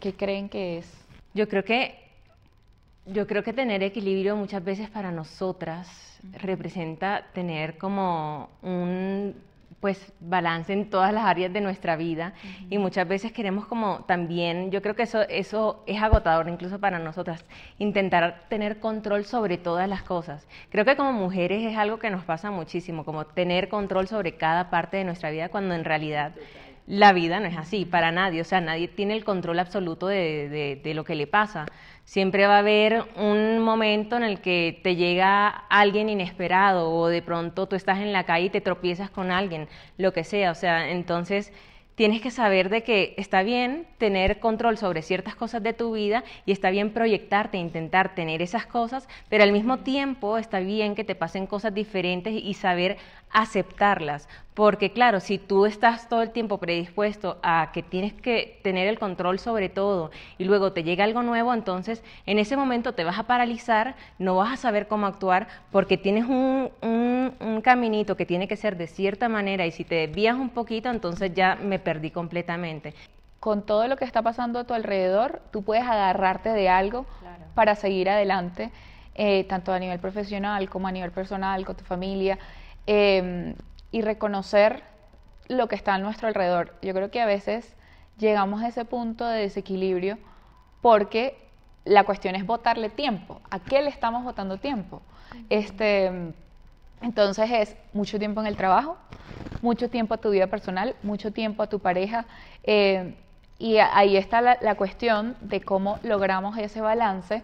¿Qué 0.00 0.14
creen 0.14 0.48
que 0.48 0.78
es? 0.78 1.06
Yo 1.32 1.48
creo 1.48 1.64
que, 1.64 2.05
yo 3.06 3.26
creo 3.26 3.42
que 3.42 3.52
tener 3.52 3.82
equilibrio 3.82 4.36
muchas 4.36 4.64
veces 4.64 4.90
para 4.90 5.12
nosotras 5.12 6.18
representa 6.40 7.26
tener 7.32 7.78
como 7.78 8.48
un 8.62 9.34
pues 9.80 10.12
balance 10.20 10.72
en 10.72 10.88
todas 10.90 11.12
las 11.12 11.24
áreas 11.24 11.52
de 11.52 11.60
nuestra 11.60 11.96
vida 11.96 12.32
y 12.70 12.78
muchas 12.78 13.06
veces 13.06 13.30
queremos 13.30 13.66
como 13.66 14.04
también, 14.06 14.70
yo 14.70 14.82
creo 14.82 14.96
que 14.96 15.02
eso, 15.02 15.22
eso 15.28 15.84
es 15.86 16.02
agotador 16.02 16.48
incluso 16.48 16.80
para 16.80 16.98
nosotras, 16.98 17.44
intentar 17.78 18.46
tener 18.48 18.80
control 18.80 19.24
sobre 19.26 19.58
todas 19.58 19.88
las 19.88 20.02
cosas. 20.02 20.48
Creo 20.70 20.84
que 20.84 20.96
como 20.96 21.12
mujeres 21.12 21.62
es 21.64 21.76
algo 21.76 21.98
que 21.98 22.10
nos 22.10 22.24
pasa 22.24 22.50
muchísimo, 22.50 23.04
como 23.04 23.26
tener 23.26 23.68
control 23.68 24.08
sobre 24.08 24.36
cada 24.36 24.70
parte 24.70 24.96
de 24.96 25.04
nuestra 25.04 25.30
vida 25.30 25.50
cuando 25.50 25.74
en 25.74 25.84
realidad 25.84 26.32
la 26.86 27.12
vida 27.12 27.38
no 27.40 27.46
es 27.46 27.56
así 27.56 27.84
para 27.84 28.12
nadie, 28.12 28.40
o 28.40 28.44
sea, 28.44 28.60
nadie 28.60 28.88
tiene 28.88 29.14
el 29.14 29.24
control 29.24 29.58
absoluto 29.58 30.06
de, 30.06 30.48
de, 30.48 30.80
de 30.82 30.94
lo 30.94 31.04
que 31.04 31.16
le 31.16 31.26
pasa. 31.26 31.66
Siempre 32.06 32.46
va 32.46 32.54
a 32.54 32.58
haber 32.60 33.04
un 33.16 33.58
momento 33.58 34.16
en 34.16 34.22
el 34.22 34.40
que 34.40 34.78
te 34.84 34.94
llega 34.94 35.48
alguien 35.48 36.08
inesperado 36.08 36.92
o 36.92 37.08
de 37.08 37.20
pronto 37.20 37.66
tú 37.66 37.74
estás 37.74 37.98
en 37.98 38.12
la 38.12 38.22
calle 38.22 38.46
y 38.46 38.50
te 38.50 38.60
tropiezas 38.60 39.10
con 39.10 39.32
alguien, 39.32 39.68
lo 39.98 40.12
que 40.12 40.22
sea. 40.22 40.52
O 40.52 40.54
sea, 40.54 40.92
entonces 40.92 41.52
tienes 41.96 42.20
que 42.20 42.30
saber 42.30 42.68
de 42.68 42.84
que 42.84 43.14
está 43.16 43.42
bien 43.42 43.88
tener 43.98 44.38
control 44.38 44.78
sobre 44.78 45.02
ciertas 45.02 45.34
cosas 45.34 45.64
de 45.64 45.72
tu 45.72 45.94
vida 45.94 46.22
y 46.44 46.52
está 46.52 46.70
bien 46.70 46.92
proyectarte, 46.92 47.58
intentar 47.58 48.14
tener 48.14 48.40
esas 48.40 48.66
cosas, 48.66 49.08
pero 49.28 49.42
al 49.42 49.50
mismo 49.50 49.78
tiempo 49.78 50.38
está 50.38 50.60
bien 50.60 50.94
que 50.94 51.02
te 51.02 51.16
pasen 51.16 51.48
cosas 51.48 51.74
diferentes 51.74 52.32
y 52.32 52.54
saber 52.54 52.98
aceptarlas. 53.36 54.28
Porque 54.54 54.90
claro, 54.90 55.20
si 55.20 55.36
tú 55.36 55.66
estás 55.66 56.08
todo 56.08 56.22
el 56.22 56.30
tiempo 56.30 56.56
predispuesto 56.56 57.38
a 57.42 57.70
que 57.74 57.82
tienes 57.82 58.14
que 58.14 58.58
tener 58.64 58.88
el 58.88 58.98
control 58.98 59.38
sobre 59.38 59.68
todo 59.68 60.10
y 60.38 60.44
luego 60.44 60.72
te 60.72 60.82
llega 60.82 61.04
algo 61.04 61.22
nuevo, 61.22 61.52
entonces 61.52 62.02
en 62.24 62.38
ese 62.38 62.56
momento 62.56 62.94
te 62.94 63.04
vas 63.04 63.18
a 63.18 63.24
paralizar, 63.24 63.94
no 64.18 64.36
vas 64.36 64.54
a 64.54 64.56
saber 64.56 64.88
cómo 64.88 65.06
actuar 65.06 65.48
porque 65.70 65.98
tienes 65.98 66.24
un, 66.24 66.70
un, 66.80 67.34
un 67.38 67.60
caminito 67.60 68.16
que 68.16 68.24
tiene 68.24 68.48
que 68.48 68.56
ser 68.56 68.78
de 68.78 68.86
cierta 68.86 69.28
manera 69.28 69.66
y 69.66 69.70
si 69.70 69.84
te 69.84 70.06
desvías 70.06 70.36
un 70.36 70.48
poquito, 70.48 70.88
entonces 70.88 71.34
ya 71.34 71.56
me 71.56 71.78
perdí 71.78 72.10
completamente. 72.10 72.94
Con 73.38 73.66
todo 73.66 73.86
lo 73.86 73.98
que 73.98 74.06
está 74.06 74.22
pasando 74.22 74.60
a 74.60 74.64
tu 74.64 74.72
alrededor, 74.72 75.42
tú 75.52 75.62
puedes 75.62 75.84
agarrarte 75.84 76.48
de 76.48 76.70
algo 76.70 77.04
claro. 77.20 77.44
para 77.54 77.74
seguir 77.74 78.08
adelante, 78.08 78.70
eh, 79.14 79.44
tanto 79.44 79.74
a 79.74 79.78
nivel 79.78 79.98
profesional 79.98 80.70
como 80.70 80.88
a 80.88 80.92
nivel 80.92 81.10
personal, 81.10 81.66
con 81.66 81.76
tu 81.76 81.84
familia 81.84 82.38
eh, 82.86 83.54
y 83.90 84.02
reconocer 84.02 84.82
lo 85.48 85.68
que 85.68 85.74
está 85.74 85.94
a 85.94 85.98
nuestro 85.98 86.28
alrededor. 86.28 86.74
Yo 86.82 86.92
creo 86.94 87.10
que 87.10 87.20
a 87.20 87.26
veces 87.26 87.74
llegamos 88.18 88.62
a 88.62 88.68
ese 88.68 88.84
punto 88.84 89.26
de 89.26 89.40
desequilibrio 89.40 90.18
porque 90.82 91.36
la 91.84 92.04
cuestión 92.04 92.34
es 92.34 92.44
votarle 92.44 92.90
tiempo. 92.90 93.40
¿A 93.50 93.60
qué 93.60 93.82
le 93.82 93.90
estamos 93.90 94.24
votando 94.24 94.58
tiempo? 94.58 95.02
Este, 95.50 96.32
entonces 97.00 97.50
es 97.50 97.76
mucho 97.92 98.18
tiempo 98.18 98.40
en 98.40 98.46
el 98.46 98.56
trabajo, 98.56 98.96
mucho 99.62 99.88
tiempo 99.88 100.14
a 100.14 100.18
tu 100.18 100.30
vida 100.30 100.48
personal, 100.48 100.96
mucho 101.02 101.32
tiempo 101.32 101.62
a 101.62 101.68
tu 101.68 101.78
pareja. 101.78 102.26
Eh, 102.64 103.14
y 103.58 103.78
ahí 103.78 104.16
está 104.16 104.40
la, 104.42 104.58
la, 104.60 104.74
cuestión 104.74 105.36
de 105.40 105.62
cómo 105.62 105.98
logramos 106.02 106.58
ese 106.58 106.82
balance, 106.82 107.42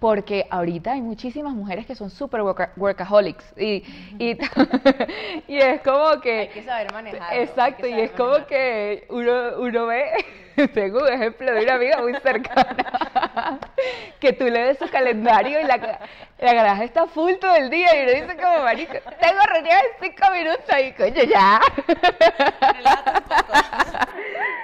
porque 0.00 0.46
ahorita 0.50 0.92
hay 0.92 1.00
muchísimas 1.00 1.54
mujeres 1.54 1.86
que 1.86 1.94
son 1.94 2.10
súper 2.10 2.42
workaholics 2.76 3.54
y, 3.56 3.84
y, 4.18 4.38
y, 5.48 5.56
es 5.58 5.80
como 5.82 6.20
que... 6.20 6.40
Hay 6.40 6.48
que 6.48 6.62
saber 6.62 6.92
manejar. 6.92 7.34
Exacto, 7.34 7.86
y 7.86 8.00
es 8.00 8.10
como 8.10 8.46
que 8.46 9.06
uno, 9.08 9.58
uno 9.58 9.86
ve, 9.86 10.10
tengo 10.74 10.98
un 10.98 11.12
ejemplo 11.12 11.52
de 11.52 11.64
una 11.64 11.74
amiga 11.74 11.98
muy 12.02 12.14
cercana, 12.14 13.58
que 14.20 14.32
tú 14.32 14.44
le 14.44 14.64
des 14.64 14.78
su 14.78 14.88
calendario 14.90 15.60
y 15.60 15.64
la, 15.64 15.98
la 16.38 16.52
garaje 16.52 16.84
está 16.84 17.06
full 17.06 17.34
todo 17.40 17.54
el 17.56 17.70
día 17.70 17.88
y 17.96 18.02
uno 18.02 18.12
dice 18.12 18.36
como, 18.36 18.62
marico, 18.62 18.94
tengo 19.20 19.40
reunión 19.52 19.78
en 19.78 20.10
cinco 20.10 20.30
minutos 20.32 20.78
y 20.80 20.92
coño, 20.92 21.22
ya. 21.22 21.60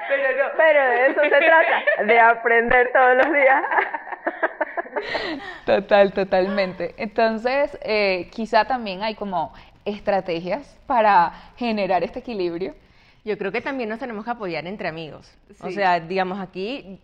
Pero, 0.09 0.37
no, 0.37 0.51
pero 0.57 0.89
de 0.91 1.07
eso 1.07 1.21
se 1.23 1.29
trata, 1.29 2.05
de 2.05 2.21
aprender 2.21 2.91
todos 2.93 3.17
los 3.17 3.33
días. 3.33 3.63
Total, 5.67 6.13
totalmente. 6.13 6.95
Entonces, 6.97 7.79
eh, 7.83 8.29
quizá 8.33 8.65
también 8.65 9.03
hay 9.03 9.15
como 9.15 9.53
estrategias 9.85 10.77
para 10.87 11.33
generar 11.57 12.03
este 12.03 12.21
equilibrio. 12.21 12.75
Yo 13.25 13.37
creo 13.37 13.53
que 13.53 13.61
también 13.61 13.89
nos 13.89 13.99
tenemos 13.99 14.25
que 14.25 14.31
apoyar 14.31 14.67
entre 14.67 14.89
amigos. 14.89 15.31
O 15.61 15.71
sea, 15.71 16.01
digamos 16.01 16.41
aquí 16.41 16.99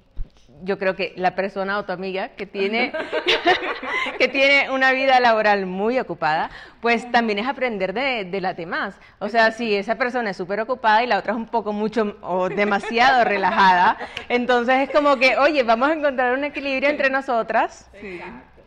yo 0.63 0.79
creo 0.79 0.97
que 0.97 1.13
la 1.17 1.35
persona 1.35 1.79
o 1.79 1.85
tu 1.85 1.93
amiga 1.93 2.31
que 2.31 2.47
tiene, 2.47 2.93
que 4.19 4.29
tiene 4.29 4.71
una 4.71 4.93
vida 4.93 5.21
laboral 5.21 5.67
muy 5.67 5.99
ocupada, 5.99 6.51
pues 6.81 7.11
también 7.11 7.39
es 7.39 7.47
aprender 7.47 7.93
de, 7.93 8.25
de 8.25 8.41
las 8.41 8.57
demás. 8.57 8.95
O 9.19 9.29
sea, 9.29 9.51
si 9.51 9.75
esa 9.75 9.97
persona 9.97 10.31
es 10.31 10.37
súper 10.37 10.61
ocupada 10.61 11.03
y 11.03 11.07
la 11.07 11.19
otra 11.19 11.33
es 11.33 11.39
un 11.39 11.47
poco 11.47 11.73
mucho 11.73 12.17
o 12.23 12.49
demasiado 12.49 13.25
relajada, 13.25 13.99
entonces 14.29 14.89
es 14.89 14.91
como 14.91 15.17
que, 15.17 15.37
oye, 15.37 15.63
vamos 15.63 15.91
a 15.91 15.95
encontrar 15.95 16.33
un 16.33 16.45
equilibrio 16.45 16.89
entre 16.89 17.11
nosotras 17.11 17.91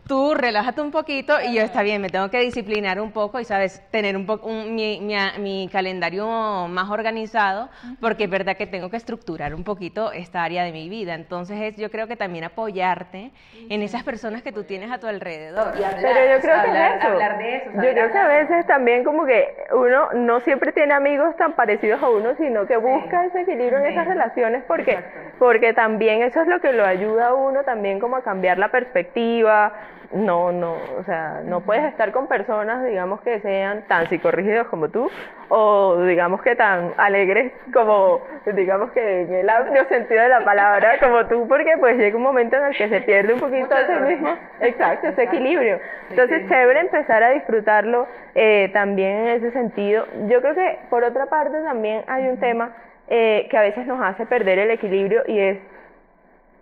tú 0.09 0.33
relájate 0.33 0.81
un 0.81 0.89
poquito 0.89 1.35
y 1.39 1.53
yo 1.53 1.61
está 1.61 1.83
bien, 1.83 2.01
me 2.01 2.09
tengo 2.09 2.29
que 2.31 2.39
disciplinar 2.39 2.99
un 2.99 3.11
poco 3.11 3.39
y, 3.39 3.45
sabes, 3.45 3.79
tener 3.91 4.17
un 4.17 4.25
poco 4.25 4.49
mi, 4.49 4.99
mi, 4.99 5.69
calendario 5.71 6.25
más 6.67 6.89
organizado, 6.89 7.69
porque 8.01 8.23
es 8.23 8.29
verdad 8.29 8.57
que 8.57 8.65
tengo 8.65 8.89
que 8.89 8.97
estructurar 8.97 9.53
un 9.53 9.63
poquito 9.63 10.11
esta 10.11 10.43
área 10.43 10.63
de 10.63 10.71
mi 10.71 10.89
vida. 10.89 11.13
Entonces, 11.13 11.61
es, 11.61 11.77
yo 11.77 11.91
creo 11.91 12.07
que 12.07 12.15
también 12.15 12.43
apoyarte 12.43 13.31
en 13.69 13.81
esas 13.83 14.03
personas 14.03 14.41
que 14.41 14.51
tú 14.51 14.63
tienes 14.63 14.91
a 14.91 14.97
tu 14.97 15.05
alrededor. 15.05 15.73
Pero 15.73 16.33
yo 16.33 16.41
creo 16.41 16.63
que 16.63 16.69
es 16.69 17.03
eso. 17.03 17.17
de 17.37 17.55
eso 17.55 17.71
yo 17.75 17.91
creo 17.93 18.11
que 18.11 18.17
a 18.17 18.27
veces 18.27 18.65
también 18.65 19.03
como 19.03 19.27
que 19.27 19.47
uno 19.73 20.11
no 20.15 20.39
siempre 20.39 20.71
tiene 20.71 20.95
amigos 20.95 21.37
tan 21.37 21.53
parecidos 21.53 22.01
a 22.01 22.09
uno, 22.09 22.33
sino 22.37 22.65
que 22.65 22.77
busca 22.77 23.25
ese 23.25 23.41
equilibrio 23.41 23.77
en 23.77 23.85
esas 23.85 24.07
relaciones 24.07 24.63
porque, 24.67 24.97
porque 25.37 25.73
también 25.73 26.23
eso 26.23 26.41
es 26.41 26.47
lo 26.47 26.59
que 26.61 26.73
lo 26.73 26.83
ayuda 26.83 27.27
a 27.27 27.33
uno 27.35 27.63
también 27.63 27.99
como 27.99 28.15
a 28.15 28.23
cambiar 28.23 28.57
la 28.57 28.69
perspectiva, 28.69 29.71
no, 30.11 30.51
no, 30.51 30.73
o 30.97 31.03
sea, 31.05 31.41
no 31.45 31.61
puedes 31.61 31.85
estar 31.85 32.11
con 32.11 32.27
personas, 32.27 32.83
digamos, 32.83 33.21
que 33.21 33.39
sean 33.41 33.83
tan 33.87 34.07
psicorrígidos 34.09 34.67
como 34.67 34.89
tú, 34.89 35.09
o 35.49 36.01
digamos 36.01 36.41
que 36.41 36.55
tan 36.55 36.93
alegres 36.97 37.53
como, 37.71 38.21
digamos 38.55 38.91
que 38.91 39.21
en 39.21 39.33
el 39.33 39.49
amplio 39.49 39.87
sentido 39.87 40.21
de 40.23 40.29
la 40.29 40.43
palabra, 40.43 40.97
como 40.99 41.25
tú, 41.27 41.47
porque 41.47 41.75
pues 41.79 41.97
llega 41.97 42.17
un 42.17 42.23
momento 42.23 42.55
en 42.55 42.65
el 42.65 42.77
que 42.77 42.89
se 42.89 43.01
pierde 43.01 43.33
un 43.33 43.39
poquito 43.39 43.75
ese 43.77 43.99
mismo, 43.99 44.35
exacto, 44.61 45.07
ese 45.09 45.23
equilibrio. 45.23 45.79
Entonces, 46.09 46.47
chévere 46.49 46.79
empezar 46.79 47.21
a 47.21 47.29
disfrutarlo 47.29 48.07
eh, 48.33 48.69
también 48.73 49.11
en 49.11 49.27
ese 49.27 49.51
sentido. 49.51 50.05
Yo 50.27 50.41
creo 50.41 50.55
que, 50.55 50.79
por 50.89 51.03
otra 51.03 51.27
parte, 51.27 51.61
también 51.61 52.03
hay 52.07 52.27
un 52.27 52.39
tema 52.39 52.71
eh, 53.07 53.47
que 53.51 53.57
a 53.57 53.61
veces 53.61 53.85
nos 53.85 54.01
hace 54.01 54.25
perder 54.25 54.57
el 54.57 54.71
equilibrio 54.71 55.21
y 55.27 55.39
es 55.39 55.59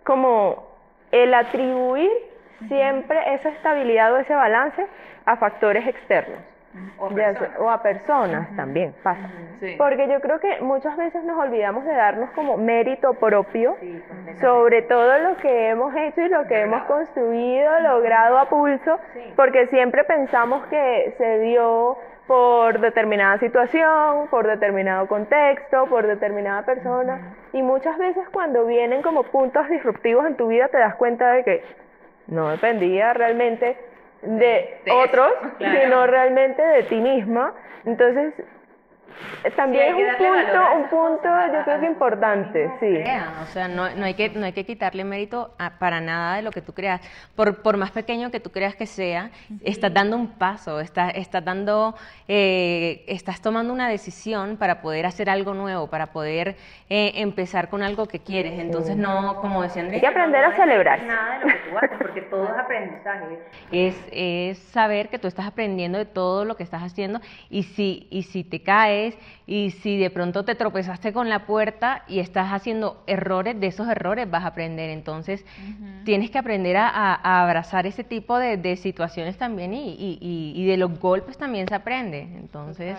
como 0.04 0.68
el 1.12 1.32
atribuir 1.32 2.10
siempre 2.66 3.34
esa 3.34 3.50
estabilidad 3.50 4.12
o 4.12 4.18
ese 4.18 4.34
balance 4.34 4.86
a 5.24 5.36
factores 5.36 5.86
externos. 5.86 6.40
O, 6.98 7.70
a 7.70 7.82
personas. 7.82 8.54
también 8.54 8.94
pasa. 9.02 9.30
Porque 9.78 10.06
yo 10.06 10.20
creo 10.20 10.38
que 10.38 10.60
muchas 10.60 10.96
veces 10.96 11.24
nos 11.24 11.38
olvidamos 11.38 11.84
de 11.84 11.92
darnos 11.92 12.30
como 12.30 12.56
mérito 12.56 13.14
propio 13.14 13.76
sobre 14.40 14.82
todo 14.82 15.18
lo 15.18 15.36
que 15.38 15.70
hemos 15.70 15.94
hecho 15.96 16.20
y 16.20 16.28
lo 16.28 16.46
que 16.46 16.60
hemos 16.60 16.82
construido, 16.84 17.80
logrado 17.80 18.38
a 18.38 18.48
pulso, 18.48 18.98
porque 19.34 19.66
siempre 19.68 20.04
pensamos 20.04 20.66
que 20.66 21.14
se 21.16 21.38
dio 21.40 21.96
por 22.26 22.78
determinada 22.78 23.38
situación, 23.38 24.28
por 24.28 24.46
determinado 24.46 25.06
contexto, 25.08 25.86
por 25.86 26.06
determinada 26.06 26.62
persona. 26.62 27.34
Y 27.52 27.62
muchas 27.62 27.96
veces 27.96 28.28
cuando 28.30 28.66
vienen 28.66 29.02
como 29.02 29.24
puntos 29.24 29.68
disruptivos 29.68 30.26
en 30.26 30.36
tu 30.36 30.48
vida 30.48 30.68
te 30.68 30.78
das 30.78 30.94
cuenta 30.96 31.32
de 31.32 31.42
que 31.42 31.64
no 32.28 32.50
dependía 32.50 33.12
realmente 33.12 33.76
de, 34.22 34.80
otros, 35.04 35.32
sino 35.58 36.06
realmente 36.06 36.62
de 36.62 36.82
ti 36.84 36.96
misma. 36.96 37.54
Entonces, 37.84 38.34
también 39.56 39.88
es 39.88 39.94
un 39.94 40.16
punto, 40.16 40.76
un 40.76 40.88
punto 40.88 41.28
yo 41.52 41.64
creo 41.64 41.80
que 41.80 41.86
importante, 41.86 42.70
sí. 42.80 42.98
O 43.42 43.46
sea, 43.46 43.68
no, 43.68 43.88
no, 43.94 44.04
hay 44.04 44.14
que, 44.14 44.30
no 44.30 44.44
hay 44.44 44.52
que 44.52 44.64
quitarle 44.64 45.04
mérito 45.04 45.54
para 45.78 46.00
nada 46.00 46.36
de 46.36 46.42
lo 46.42 46.50
que 46.50 46.62
tú 46.62 46.72
creas. 46.72 47.00
Por, 47.34 47.62
por 47.62 47.76
más 47.76 47.90
pequeño 47.90 48.30
que 48.30 48.40
tú 48.40 48.50
creas 48.50 48.74
que 48.74 48.86
sea, 48.86 49.30
estás 49.62 49.92
dando 49.92 50.16
un 50.16 50.38
paso, 50.38 50.80
estás, 50.80 51.12
estás 51.14 51.44
dando, 51.44 51.94
eh, 52.26 53.04
estás 53.06 53.40
tomando 53.40 53.72
una 53.72 53.88
decisión 53.88 54.56
para 54.56 54.80
poder 54.80 55.06
hacer 55.06 55.30
algo 55.30 55.54
nuevo, 55.54 55.88
para 55.88 56.08
poder 56.08 56.56
eh, 56.90 57.12
empezar 57.16 57.68
con 57.68 57.82
algo 57.82 58.06
que 58.06 58.20
quieres. 58.20 58.58
Entonces, 58.58 58.96
no, 58.96 59.40
como 59.40 59.62
decían, 59.62 59.90
hay 59.90 60.00
que 60.00 60.06
aprender 60.06 60.44
a 60.44 60.56
celebrar. 60.56 61.02
Nada 61.04 61.38
de 61.38 61.44
lo 61.44 61.46
que 61.46 61.70
tú 61.70 61.78
haces, 61.78 61.98
porque 61.98 62.22
todo 62.22 62.44
es 62.44 62.58
aprendizaje. 62.58 63.38
Es, 63.72 63.96
es 64.12 64.58
saber 64.58 65.08
que 65.08 65.18
tú 65.18 65.28
estás 65.28 65.46
aprendiendo 65.46 65.98
de 65.98 66.06
todo 66.06 66.44
lo 66.44 66.56
que 66.56 66.62
estás 66.62 66.82
haciendo 66.82 67.20
y 67.50 67.62
si, 67.62 68.06
y 68.10 68.22
si 68.24 68.44
te 68.44 68.62
caes 68.62 68.97
y 69.46 69.70
si 69.70 69.98
de 69.98 70.10
pronto 70.10 70.44
te 70.44 70.54
tropezaste 70.54 71.12
con 71.12 71.28
la 71.28 71.46
puerta 71.46 72.02
y 72.08 72.20
estás 72.20 72.52
haciendo 72.52 73.02
errores, 73.06 73.58
de 73.58 73.66
esos 73.68 73.88
errores 73.88 74.30
vas 74.30 74.44
a 74.44 74.48
aprender. 74.48 74.90
Entonces, 74.90 75.44
tienes 76.04 76.30
que 76.30 76.38
aprender 76.38 76.76
a, 76.76 77.40
abrazar 77.40 77.86
ese 77.86 78.04
tipo 78.04 78.38
de, 78.38 78.76
situaciones 78.76 79.36
también 79.38 79.72
y, 79.74 80.66
de 80.66 80.76
los 80.76 80.98
golpes 80.98 81.38
también 81.38 81.68
se 81.68 81.74
aprende. 81.74 82.20
Entonces... 82.36 82.98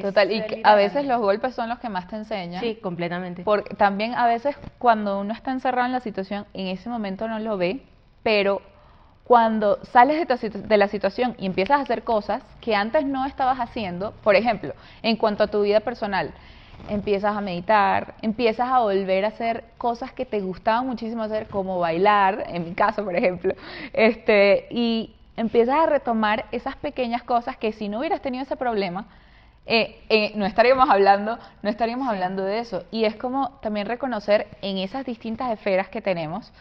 Total. 0.00 0.32
y 0.32 0.42
a 0.62 0.74
veces 0.74 1.04
los 1.04 1.20
golpes 1.20 1.54
son 1.54 1.68
los 1.68 1.78
que 1.78 1.90
más 1.90 2.08
te 2.08 2.16
enseñan. 2.16 2.62
Sí, 2.62 2.76
completamente. 2.76 3.42
Porque 3.42 3.74
también 3.74 4.14
a 4.14 4.26
veces 4.26 4.56
cuando 4.78 5.20
uno 5.20 5.34
está 5.34 5.50
encerrado 5.50 5.84
en 5.86 5.92
la 5.92 6.00
situación, 6.00 6.46
en 6.54 6.68
ese 6.68 6.88
momento 6.88 7.28
no 7.28 7.38
lo 7.40 7.58
ve, 7.58 7.82
pero 8.22 8.62
cuando 9.24 9.78
sales 9.84 10.26
de, 10.52 10.76
la 10.76 10.88
situación 10.88 11.34
y 11.38 11.46
empiezas 11.46 11.78
a 11.78 11.82
hacer 11.82 12.02
cosas 12.02 12.42
que 12.60 12.74
antes 12.74 13.04
no 13.04 13.24
estabas 13.24 13.58
haciendo, 13.58 14.12
por 14.22 14.34
ejemplo, 14.34 14.74
en 15.02 15.16
cuanto 15.16 15.44
a 15.44 15.46
tu 15.46 15.62
vida 15.62 15.80
personal, 15.80 16.34
empiezas 16.88 17.36
a 17.36 17.40
meditar, 17.40 18.14
empiezas 18.22 18.68
a 18.68 18.80
volver 18.80 19.24
a 19.24 19.28
hacer 19.28 19.64
cosas 19.78 20.12
que 20.12 20.26
te 20.26 20.40
gustaban 20.40 20.86
muchísimo 20.86 21.22
hacer, 21.22 21.48
como 21.48 21.78
bailar, 21.78 22.44
en 22.48 22.64
mi 22.64 22.74
caso, 22.74 23.04
por 23.04 23.14
ejemplo, 23.14 23.54
este, 23.92 24.66
y 24.70 25.14
empiezas 25.36 25.76
a 25.76 25.86
retomar 25.86 26.46
esas 26.50 26.76
pequeñas 26.76 27.22
cosas 27.22 27.56
que 27.56 27.72
si 27.72 27.88
no 27.88 28.00
hubieras 28.00 28.20
tenido 28.20 28.42
ese 28.42 28.56
problema, 28.56 29.06
eh, 29.64 30.00
eh, 30.08 30.32
no 30.34 30.44
estaríamos 30.44 30.90
hablando, 30.90 31.38
no 31.62 31.70
estaríamos 31.70 32.08
hablando 32.08 32.42
de 32.44 32.58
eso. 32.58 32.84
Y 32.90 33.04
es 33.04 33.14
como 33.16 33.50
también 33.62 33.86
reconocer 33.86 34.48
en 34.60 34.78
esas 34.78 35.04
distintas 35.06 35.50
esferas 35.52 35.88
que 35.88 36.02
tenemos, 36.02 36.52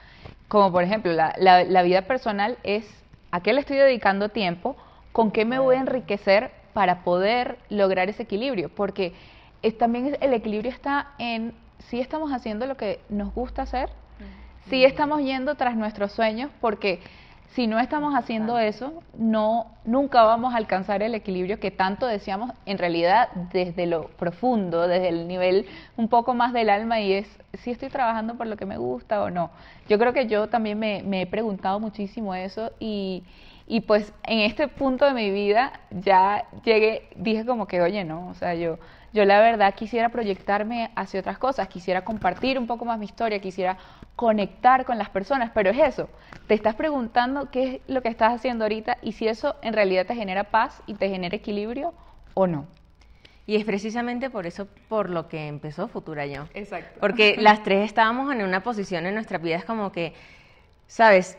como 0.47 0.71
por 0.71 0.83
ejemplo 0.83 1.11
la, 1.13 1.33
la, 1.37 1.81
vida 1.81 2.03
personal 2.03 2.57
es 2.63 2.85
a 3.31 3.41
qué 3.41 3.53
le 3.53 3.61
estoy 3.61 3.77
dedicando 3.77 4.29
tiempo, 4.29 4.75
con 5.11 5.31
qué 5.31 5.45
me 5.45 5.59
voy 5.59 5.77
a 5.77 5.79
enriquecer 5.79 6.51
para 6.73 7.03
poder 7.03 7.57
lograr 7.69 8.09
ese 8.09 8.23
equilibrio, 8.23 8.69
porque 8.69 9.13
es, 9.61 9.77
también 9.77 10.17
el 10.19 10.33
equilibrio 10.33 10.71
está 10.71 11.11
en 11.17 11.53
si 11.89 11.99
estamos 11.99 12.31
haciendo 12.31 12.65
lo 12.67 12.77
que 12.77 12.99
nos 13.09 13.33
gusta 13.33 13.63
hacer, 13.63 13.89
si 14.69 14.85
estamos 14.85 15.21
yendo 15.21 15.55
tras 15.55 15.75
nuestros 15.75 16.11
sueños, 16.11 16.51
porque 16.61 16.99
si 17.55 17.67
no 17.67 17.79
estamos 17.79 18.15
haciendo 18.15 18.59
eso, 18.59 19.03
no 19.17 19.67
nunca 19.83 20.23
vamos 20.23 20.53
a 20.53 20.57
alcanzar 20.57 21.03
el 21.03 21.15
equilibrio 21.15 21.59
que 21.59 21.69
tanto 21.69 22.07
deseamos 22.07 22.51
en 22.65 22.77
realidad 22.77 23.29
desde 23.51 23.87
lo 23.87 24.07
profundo, 24.07 24.87
desde 24.87 25.09
el 25.09 25.27
nivel 25.27 25.65
un 25.97 26.07
poco 26.07 26.33
más 26.33 26.53
del 26.53 26.69
alma 26.69 27.01
y 27.01 27.13
es 27.13 27.27
si 27.53 27.71
estoy 27.71 27.89
trabajando 27.89 28.35
por 28.35 28.47
lo 28.47 28.55
que 28.55 28.65
me 28.65 28.77
gusta 28.77 29.21
o 29.21 29.29
no. 29.29 29.51
Yo 29.89 29.99
creo 29.99 30.13
que 30.13 30.27
yo 30.27 30.47
también 30.47 30.79
me, 30.79 31.03
me 31.03 31.23
he 31.23 31.27
preguntado 31.27 31.79
muchísimo 31.79 32.33
eso 32.33 32.71
y, 32.79 33.23
y 33.67 33.81
pues 33.81 34.13
en 34.23 34.39
este 34.39 34.69
punto 34.69 35.05
de 35.05 35.13
mi 35.13 35.29
vida 35.29 35.73
ya 35.89 36.45
llegué, 36.63 37.09
dije 37.17 37.45
como 37.45 37.67
que, 37.67 37.81
oye, 37.81 38.05
no, 38.05 38.29
o 38.29 38.33
sea, 38.33 38.53
yo 38.55 38.77
yo 39.13 39.25
la 39.25 39.41
verdad 39.41 39.73
quisiera 39.75 40.09
proyectarme 40.09 40.91
hacia 40.95 41.19
otras 41.19 41.37
cosas, 41.37 41.67
quisiera 41.67 42.03
compartir 42.03 42.57
un 42.57 42.67
poco 42.67 42.85
más 42.85 42.97
mi 42.97 43.05
historia, 43.05 43.39
quisiera 43.39 43.77
conectar 44.15 44.85
con 44.85 44.97
las 44.97 45.09
personas, 45.09 45.51
pero 45.53 45.69
es 45.69 45.77
eso, 45.79 46.09
te 46.47 46.53
estás 46.53 46.75
preguntando 46.75 47.49
qué 47.51 47.63
es 47.63 47.81
lo 47.87 48.01
que 48.01 48.09
estás 48.09 48.33
haciendo 48.33 48.65
ahorita 48.65 48.97
y 49.01 49.13
si 49.13 49.27
eso 49.27 49.55
en 49.61 49.73
realidad 49.73 50.05
te 50.05 50.15
genera 50.15 50.45
paz 50.45 50.81
y 50.85 50.95
te 50.95 51.09
genera 51.09 51.35
equilibrio 51.35 51.93
o 52.33 52.47
no. 52.47 52.67
Y 53.47 53.55
es 53.55 53.65
precisamente 53.65 54.29
por 54.29 54.45
eso 54.45 54.67
por 54.87 55.09
lo 55.09 55.27
que 55.27 55.47
empezó 55.47 55.87
Futura 55.87 56.25
Yo. 56.25 56.47
Exacto. 56.53 56.99
Porque 56.99 57.35
las 57.39 57.63
tres 57.63 57.85
estábamos 57.85 58.31
en 58.33 58.43
una 58.43 58.63
posición 58.63 59.05
en 59.05 59.15
nuestra 59.15 59.39
vida, 59.39 59.57
es 59.57 59.65
como 59.65 59.91
que, 59.91 60.13
¿sabes? 60.87 61.37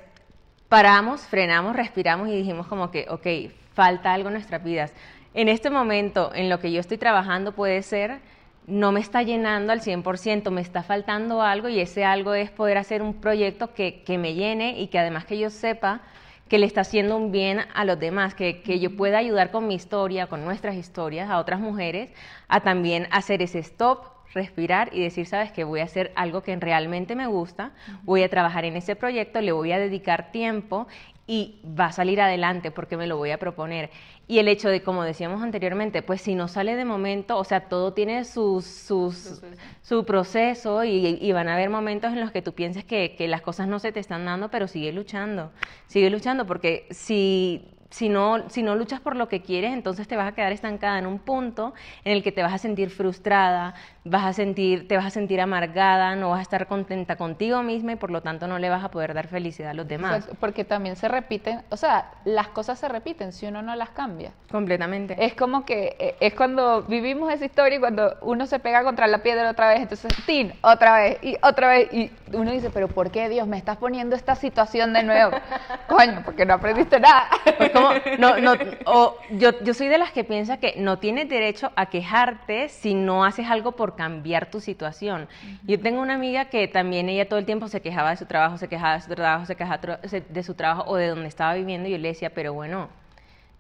paramos, 0.73 1.21
frenamos, 1.27 1.77
respiramos 1.77 2.29
y 2.29 2.33
dijimos 2.35 2.67
como 2.67 2.91
que, 2.91 3.05
ok, 3.11 3.53
falta 3.75 4.15
algo 4.15 4.31
en 4.31 4.33
nuestras 4.33 4.65
vidas. 4.65 4.95
En 5.35 5.49
este 5.49 5.71
momento, 5.71 6.31
en 6.35 6.51
lo 6.51 6.59
que 6.59 6.73
yo 6.73 6.81
estoy 6.81 6.99
trabajando 6.99 7.53
puede 7.53 7.83
ser, 7.83 8.21
no 8.67 8.93
me 8.93 9.01
está 9.01 9.23
llenando 9.23 9.73
al 9.73 9.81
100%, 9.81 10.51
me 10.51 10.61
está 10.61 10.83
faltando 10.83 11.41
algo 11.41 11.69
y 11.69 11.81
ese 11.81 12.05
algo 12.05 12.35
es 12.35 12.51
poder 12.51 12.77
hacer 12.77 13.01
un 13.01 13.15
proyecto 13.15 13.73
que, 13.73 14.03
que 14.03 14.19
me 14.19 14.35
llene 14.35 14.79
y 14.79 14.89
que 14.89 14.99
además 14.99 15.25
que 15.25 15.39
yo 15.39 15.49
sepa 15.49 16.03
que 16.49 16.59
le 16.59 16.67
está 16.67 16.83
haciendo 16.83 17.17
un 17.17 17.33
bien 17.33 17.61
a 17.73 17.87
los 17.87 17.99
demás, 17.99 18.35
que, 18.35 18.61
que, 18.61 18.79
yo 18.79 18.95
pueda 18.95 19.17
ayudar 19.17 19.51
con 19.51 19.67
mi 19.67 19.75
historia, 19.75 20.27
con 20.27 20.45
nuestras 20.45 20.77
historias, 20.77 21.31
a 21.31 21.39
otras 21.39 21.61
mujeres, 21.61 22.11
a 22.47 22.61
también 22.61 23.09
hacer 23.11 23.41
ese 23.41 23.59
stop, 23.61 24.05
respirar 24.35 24.91
y 24.93 25.01
decir, 25.01 25.27
sabes 25.27 25.51
que 25.51 25.65
voy 25.65 25.81
a 25.81 25.85
hacer 25.85 26.13
algo 26.15 26.43
que 26.43 26.55
realmente 26.57 27.17
me 27.17 27.27
gusta, 27.27 27.73
voy 28.03 28.23
a 28.23 28.29
trabajar 28.29 28.67
en 28.67 28.77
ese 28.77 28.97
proyecto, 28.97 29.41
le 29.41 29.53
voy 29.53 29.73
a 29.73 29.79
dedicar 29.79 30.31
tiempo 30.31 30.87
y 31.27 31.61
va 31.65 31.87
a 31.87 31.93
salir 31.93 32.21
adelante 32.21 32.71
porque 32.71 32.97
me 32.97 33.07
lo 33.07 33.17
voy 33.17 33.31
a 33.31 33.39
proponer. 33.39 33.91
Y 34.29 34.39
el 34.39 34.49
hecho 34.49 34.69
de, 34.69 34.83
como 34.83 35.05
decíamos 35.05 35.43
anteriormente, 35.43 36.03
pues 36.03 36.21
si 36.21 36.35
no 36.35 36.49
sale 36.49 36.75
de 36.75 36.85
momento, 36.85 37.39
o 37.39 37.45
sea, 37.45 37.69
todo 37.69 37.93
tiene 37.93 38.25
sus, 38.25 38.65
sus, 38.65 39.43
su 39.83 40.05
proceso 40.05 40.85
y, 40.85 41.33
van 41.33 41.49
a 41.49 41.55
haber 41.55 41.71
momentos 41.71 42.13
en 42.13 42.21
los 42.21 42.31
que 42.31 42.43
tú 42.43 42.53
pienses 42.53 42.85
que, 42.85 43.15
que 43.17 43.29
las 43.29 43.43
cosas 43.43 43.69
no 43.69 43.79
se 43.79 43.93
te 43.93 44.01
están 44.01 44.25
dando, 44.25 44.51
pero 44.51 44.69
sigue 44.69 44.93
luchando, 44.93 45.51
sigue 45.87 46.11
luchando 46.11 46.47
porque 46.47 46.87
si 46.91 47.73
si 47.93 48.09
no, 48.09 48.49
si 48.49 48.63
no 48.63 48.75
luchas 48.75 49.01
por 49.01 49.17
lo 49.17 49.29
que 49.29 49.43
quieres, 49.43 49.73
entonces 49.73 50.09
te 50.09 50.17
vas 50.17 50.27
a 50.27 50.35
quedar 50.35 50.51
estancada 50.51 50.99
en 50.99 51.07
un 51.07 51.19
punto 51.19 51.75
en 52.05 52.13
el 52.13 52.23
que 52.23 52.33
te 52.33 52.43
vas 52.43 52.55
a 52.55 52.59
sentir 52.59 52.89
frustrada, 52.89 53.75
vas 54.05 54.25
a 54.25 54.33
sentir, 54.33 54.89
te 54.89 54.97
vas 54.97 55.07
a 55.07 55.11
sentir 55.11 55.41
amargada, 55.41 56.17
no 56.17 56.31
vas 56.31 56.41
a 56.41 56.43
estar 56.43 56.67
contenta 56.67 57.17
contigo 57.17 57.63
misma 57.63 57.93
y 57.93 57.97
por 57.97 58.11
lo 58.11 58.21
tanto 58.21 58.49
no 58.49 58.59
le 58.59 58.69
vas 58.69 58.83
a 58.83 58.91
poder 58.91 59.15
dar 59.15 59.29
felicidad 59.29 59.71
a 59.71 59.75
los 59.75 59.87
demás. 59.87 60.29
porque 60.41 60.65
también 60.65 60.97
se 60.97 61.09
repiten, 61.09 61.63
o 61.71 61.77
sea, 61.77 62.11
las 62.25 62.49
cosas 62.49 62.79
se 62.79 62.89
repiten 62.89 63.33
si 63.33 63.47
uno 63.47 63.63
no 63.63 63.77
las 63.77 63.91
cambia. 63.91 64.33
Completamente. 64.51 65.17
Es 65.25 65.35
como 65.35 65.65
que 65.65 65.97
eh, 65.99 66.17
es 66.21 66.35
cuando 66.35 66.83
vivimos 66.83 67.33
esa 67.33 67.45
historia 67.45 67.77
y 67.77 67.81
cuando 67.81 68.17
uno 68.23 68.47
se 68.47 68.59
pega 68.59 68.83
contra 68.83 69.07
la 69.07 69.19
piedra 69.19 69.49
otra 69.49 69.69
vez, 69.69 69.81
entonces, 69.81 70.13
tin, 70.27 70.53
otra 70.63 70.97
vez 70.97 71.19
y 71.23 71.37
otra 71.43 71.69
vez 71.69 71.93
y 71.93 72.11
uno 72.33 72.51
dice, 72.51 72.71
pero 72.71 72.89
¿por 72.89 73.11
qué 73.11 73.29
Dios 73.29 73.47
me 73.47 73.57
estás 73.57 73.77
poniendo 73.77 74.17
esta 74.17 74.35
situación 74.35 74.93
de 74.93 75.05
nuevo? 75.05 75.33
Coño, 75.89 76.23
porque 76.25 76.45
no 76.45 76.55
aprendiste 76.55 76.99
nada. 76.99 77.29
Pues 77.57 77.71
como, 77.71 77.91
no, 78.19 78.39
no, 78.39 78.55
o 78.87 79.17
yo, 79.31 79.51
yo 79.63 79.75
soy 79.75 79.89
de 79.89 79.99
las 79.99 80.11
que 80.11 80.25
piensa 80.25 80.57
que 80.57 80.75
no 80.77 80.99
tienes 80.99 81.29
derecho 81.29 81.71
a 81.77 81.87
quejarte 81.87 82.69
si 82.69 82.95
no 82.95 83.25
haces 83.25 83.49
algo 83.49 83.73
por 83.73 83.92
cambiar 83.97 84.51
tu 84.51 84.61
situación. 84.61 85.29
Yo 85.65 85.81
tengo 85.81 86.01
una 86.01 86.15
amiga 86.15 86.47
que 86.47 86.69
también 86.69 87.09
ella 87.09 87.29
todo 87.29 87.39
el 87.39 87.47
tiempo 87.47 87.69
se 87.69 87.81
quejaba 87.81 88.11
de 88.11 88.17
su 88.17 88.27
trabajo, 88.27 88.59
se 88.59 88.69
quejaba 88.69 88.95
de 88.95 89.01
su 89.01 89.15
trabajo, 89.15 89.47
se 89.47 89.57
quejaba 89.57 89.79
de 89.79 90.43
su 90.43 90.55
trabajo 90.55 90.85
o 90.87 90.97
de 90.97 91.09
donde 91.09 91.29
estaba 91.29 91.55
viviendo 91.55 91.89
y 91.89 91.93
yo 91.93 91.99
le 91.99 92.09
decía, 92.09 92.31
pero 92.31 92.53
bueno, 92.55 92.89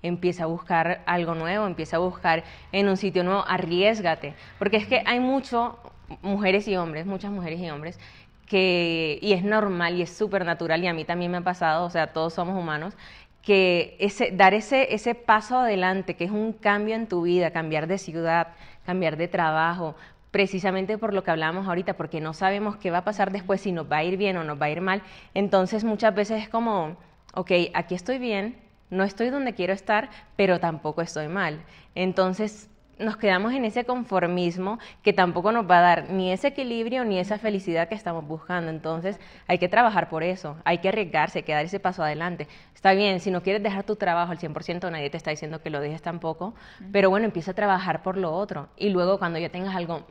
empieza 0.03 0.45
a 0.45 0.47
buscar 0.47 1.03
algo 1.07 1.35
nuevo, 1.35 1.67
empieza 1.67 1.97
a 1.97 2.01
buscar 2.01 2.45
en 2.73 2.89
un 2.89 2.97
sitio 2.97 3.25
nuevo, 3.25 3.45
arriesgate, 3.47 4.35
porque 4.59 4.77
es 4.77 4.87
que 4.87 5.03
hay 5.07 5.21
mucho, 5.21 5.79
mujeres 6.23 6.69
y 6.69 6.77
hombres, 6.77 7.07
muchas 7.07 7.31
mujeres 7.31 7.61
y 7.61 7.71
hombres, 7.71 7.99
que, 8.47 9.19
y 9.23 9.33
es 9.33 9.45
normal 9.45 9.97
y 9.97 10.03
es 10.03 10.15
súper 10.15 10.45
natural 10.45 10.83
y 10.85 10.87
a 10.87 10.93
mí 10.93 11.05
también 11.05 11.31
me 11.31 11.39
ha 11.39 11.43
pasado, 11.43 11.87
o 11.87 11.91
sea, 11.91 12.09
todos 12.09 12.35
somos 12.35 12.59
humanos, 12.59 12.95
que 13.41 13.97
ese, 13.99 14.31
dar 14.31 14.55
ese, 14.55 14.95
ese 14.95 15.15
paso 15.15 15.59
adelante, 15.59 16.15
que 16.15 16.25
es 16.25 16.31
un 16.31 16.53
cambio 16.53 16.95
en 16.95 17.09
tu 17.09 17.23
vida, 17.23 17.51
cambiar 17.51 17.87
de 17.87 17.99
ciudad, 17.99 18.49
cambiar 18.85 19.17
de 19.17 19.29
trabajo, 19.29 19.97
precisamente 20.33 20.99
por 20.99 21.15
lo 21.15 21.23
que 21.23 21.31
hablábamos 21.31 21.69
ahorita, 21.69 21.93
porque 21.93 22.21
no 22.21 22.33
sabemos 22.33 22.77
qué 22.77 22.91
va 22.91 22.99
a 22.99 23.05
pasar 23.05 23.31
después, 23.31 23.61
si 23.61 23.71
nos 23.71 23.91
va 23.91 23.99
a 23.99 24.05
ir 24.05 24.17
bien 24.17 24.37
o 24.39 24.43
nos 24.43 24.61
va 24.61 24.67
a 24.67 24.71
ir 24.71 24.81
mal. 24.81 25.03
Entonces 25.35 25.85
muchas 25.85 26.13
veces 26.13 26.43
es 26.43 26.49
como, 26.49 26.97
ok, 27.35 27.53
aquí 27.75 27.95
estoy 27.95 28.19
bien, 28.19 28.57
no 28.91 29.05
estoy 29.05 29.31
donde 29.31 29.55
quiero 29.55 29.73
estar, 29.73 30.11
pero 30.35 30.59
tampoco 30.59 31.03
estoy 31.03 31.29
mal. 31.29 31.63
Entonces 31.95 32.69
nos 33.03 33.17
quedamos 33.17 33.53
en 33.53 33.65
ese 33.65 33.85
conformismo 33.85 34.79
que 35.03 35.13
tampoco 35.13 35.53
nos 35.53 35.71
va 35.71 35.79
a 35.79 35.83
dar 35.83 36.11
ni 36.11 36.33
ese 36.33 36.49
equilibrio 36.49 37.05
ni 37.05 37.19
esa 37.19 37.39
felicidad 37.39 37.89
que 37.89 37.95
estamos 37.95 38.27
buscando. 38.27 38.71
Entonces 38.71 39.19
hay 39.47 39.59
que 39.59 39.69
trabajar 39.69 40.09
por 40.09 40.23
eso, 40.23 40.57
hay 40.65 40.79
que 40.79 40.89
arriesgarse, 40.89 41.41
hay 41.41 41.43
que 41.45 41.53
dar 41.53 41.65
ese 41.65 41.81
paso 41.81 42.03
adelante. 42.03 42.49
Está 42.75 42.93
bien, 42.93 43.21
si 43.21 43.31
no 43.31 43.43
quieres 43.43 43.63
dejar 43.63 43.85
tu 43.85 43.97
trabajo 43.97 44.33
al 44.33 44.39
100%, 44.39 44.91
nadie 44.91 45.11
te 45.11 45.17
está 45.17 45.31
diciendo 45.31 45.63
que 45.63 45.71
lo 45.71 45.81
dejes 45.81 46.03
tampoco, 46.03 46.55
pero 46.91 47.11
bueno, 47.11 47.27
empieza 47.27 47.53
a 47.53 47.55
trabajar 47.55 48.03
por 48.03 48.17
lo 48.17 48.33
otro. 48.33 48.69
Y 48.77 48.91
luego 48.91 49.19
cuando 49.19 49.39
ya 49.39 49.49
tengas 49.49 49.75
algo 49.77 50.05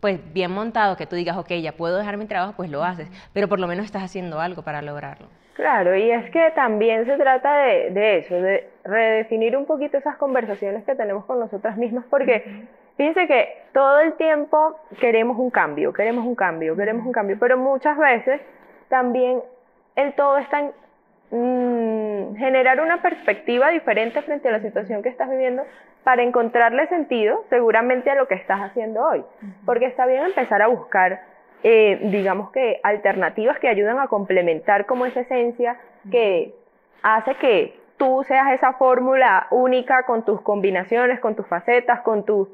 pues 0.00 0.20
bien 0.32 0.52
montado, 0.52 0.96
que 0.96 1.06
tú 1.06 1.16
digas, 1.16 1.36
ok, 1.36 1.52
ya 1.54 1.72
puedo 1.72 1.96
dejar 1.96 2.16
mi 2.16 2.26
trabajo, 2.26 2.54
pues 2.56 2.70
lo 2.70 2.84
haces, 2.84 3.08
pero 3.32 3.48
por 3.48 3.58
lo 3.58 3.66
menos 3.66 3.86
estás 3.86 4.02
haciendo 4.02 4.40
algo 4.40 4.62
para 4.62 4.82
lograrlo. 4.82 5.28
Claro, 5.56 5.96
y 5.96 6.10
es 6.10 6.30
que 6.30 6.50
también 6.54 7.06
se 7.06 7.16
trata 7.16 7.56
de, 7.56 7.90
de 7.90 8.18
eso, 8.18 8.34
de 8.34 8.68
redefinir 8.84 9.56
un 9.56 9.64
poquito 9.64 9.96
esas 9.96 10.16
conversaciones 10.16 10.84
que 10.84 10.94
tenemos 10.94 11.24
con 11.24 11.40
nosotras 11.40 11.78
mismas, 11.78 12.04
porque 12.10 12.66
fíjense 12.98 13.26
que 13.26 13.62
todo 13.72 14.00
el 14.00 14.12
tiempo 14.18 14.78
queremos 15.00 15.38
un 15.38 15.48
cambio, 15.48 15.94
queremos 15.94 16.26
un 16.26 16.34
cambio, 16.34 16.76
queremos 16.76 17.06
un 17.06 17.12
cambio, 17.12 17.38
pero 17.40 17.56
muchas 17.56 17.96
veces 17.96 18.42
también 18.90 19.40
el 19.96 20.12
todo 20.12 20.36
está 20.36 20.60
en 20.60 20.72
mm, 21.30 22.36
generar 22.36 22.78
una 22.82 23.00
perspectiva 23.00 23.70
diferente 23.70 24.20
frente 24.20 24.50
a 24.50 24.52
la 24.52 24.60
situación 24.60 25.02
que 25.02 25.08
estás 25.08 25.30
viviendo 25.30 25.62
para 26.04 26.22
encontrarle 26.22 26.86
sentido 26.88 27.44
seguramente 27.48 28.10
a 28.10 28.14
lo 28.14 28.28
que 28.28 28.34
estás 28.34 28.60
haciendo 28.60 29.02
hoy, 29.02 29.24
porque 29.64 29.86
está 29.86 30.04
bien 30.04 30.22
empezar 30.22 30.60
a 30.60 30.66
buscar 30.66 31.22
eh, 31.68 31.98
digamos 32.00 32.52
que 32.52 32.78
alternativas 32.84 33.58
que 33.58 33.68
ayudan 33.68 33.98
a 33.98 34.06
complementar 34.06 34.86
como 34.86 35.04
esa 35.04 35.22
esencia 35.22 35.76
que 36.12 36.54
hace 37.02 37.34
que 37.34 37.74
tú 37.96 38.22
seas 38.28 38.52
esa 38.52 38.74
fórmula 38.74 39.48
única 39.50 40.04
con 40.04 40.24
tus 40.24 40.40
combinaciones, 40.42 41.18
con 41.18 41.34
tus 41.34 41.46
facetas, 41.48 42.02
con 42.02 42.24
tus... 42.24 42.48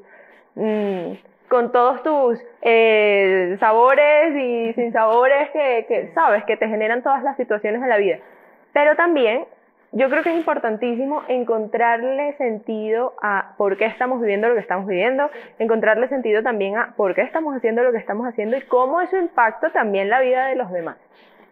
Mm, 0.55 1.11
con 1.47 1.71
todos 1.71 2.01
tus 2.01 2.39
eh, 2.63 3.55
sabores 3.59 4.35
y 4.35 4.73
sin 4.73 4.91
sabores 4.91 5.51
que, 5.51 5.85
que, 5.87 6.11
sabes, 6.15 6.43
que 6.45 6.57
te 6.57 6.67
generan 6.67 7.03
todas 7.03 7.21
las 7.21 7.37
situaciones 7.37 7.79
de 7.79 7.87
la 7.87 7.97
vida. 7.97 8.17
Pero 8.71 8.95
también 8.95 9.45
yo 9.93 10.09
creo 10.09 10.23
que 10.23 10.31
es 10.31 10.37
importantísimo 10.37 11.21
encontrarle 11.27 12.33
sentido 12.37 13.13
a 13.21 13.53
por 13.57 13.77
qué 13.77 13.85
estamos 13.85 14.19
viviendo 14.19 14.49
lo 14.49 14.55
que 14.55 14.61
estamos 14.61 14.87
viviendo, 14.87 15.29
encontrarle 15.59 16.07
sentido 16.07 16.41
también 16.41 16.77
a 16.77 16.93
por 16.97 17.13
qué 17.13 17.21
estamos 17.21 17.55
haciendo 17.55 17.83
lo 17.83 17.91
que 17.91 17.99
estamos 17.99 18.27
haciendo 18.27 18.57
y 18.57 18.61
cómo 18.61 19.01
eso 19.01 19.17
impacta 19.17 19.69
también 19.69 20.09
la 20.09 20.19
vida 20.21 20.47
de 20.47 20.55
los 20.55 20.71
demás. 20.71 20.97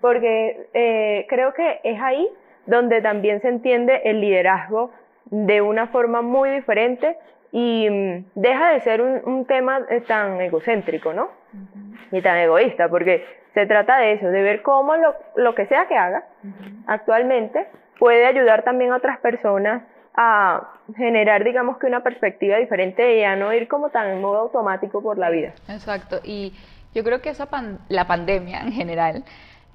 Porque 0.02 0.68
eh, 0.74 1.28
creo 1.30 1.54
que 1.54 1.82
es 1.84 2.02
ahí 2.02 2.28
donde 2.66 3.02
también 3.02 3.42
se 3.42 3.48
entiende 3.48 4.02
el 4.06 4.20
liderazgo 4.20 4.92
de 5.26 5.62
una 5.62 5.88
forma 5.88 6.24
muy 6.24 6.50
diferente 6.50 7.18
y 7.52 7.88
mm, 7.92 8.26
deja 8.34 8.72
de 8.72 8.82
ser 8.82 9.02
un, 9.04 9.46
tema 9.46 9.86
eh, 9.88 10.02
tan 10.02 10.42
egocéntrico, 10.42 11.14
¿no? 11.14 11.30
Y 12.12 12.22
tan 12.22 12.38
egoísta, 12.38 12.90
porque 12.90 13.24
se 13.54 13.68
trata 13.68 14.00
de 14.00 14.14
eso, 14.14 14.28
de 14.28 14.42
ver 14.42 14.64
cómo 14.64 14.96
lo, 14.96 15.14
lo 15.36 15.54
que 15.54 15.68
sea 15.68 15.86
que 15.88 15.96
haga 15.96 16.24
actualmente 16.88 17.68
puede 18.02 18.26
ayudar 18.26 18.64
también 18.64 18.92
a 18.92 18.96
otras 18.96 19.20
personas 19.20 19.84
a 20.16 20.72
generar, 20.98 21.44
digamos 21.44 21.78
que 21.78 21.86
una 21.86 22.02
perspectiva 22.02 22.58
diferente 22.58 23.20
y 23.20 23.24
a 23.24 23.36
no 23.36 23.54
ir 23.54 23.68
como 23.68 23.92
tan 23.92 24.08
en 24.08 24.22
modo 24.22 24.40
automático 24.40 25.04
por 25.04 25.20
la 25.20 25.30
vida. 25.30 25.54
Exacto, 25.68 26.20
y 26.24 26.52
yo 26.96 27.04
creo 27.04 27.22
que 27.22 27.30
esa 27.30 27.48
la 27.90 28.08
pandemia 28.08 28.62
en 28.62 28.72
general 28.72 29.24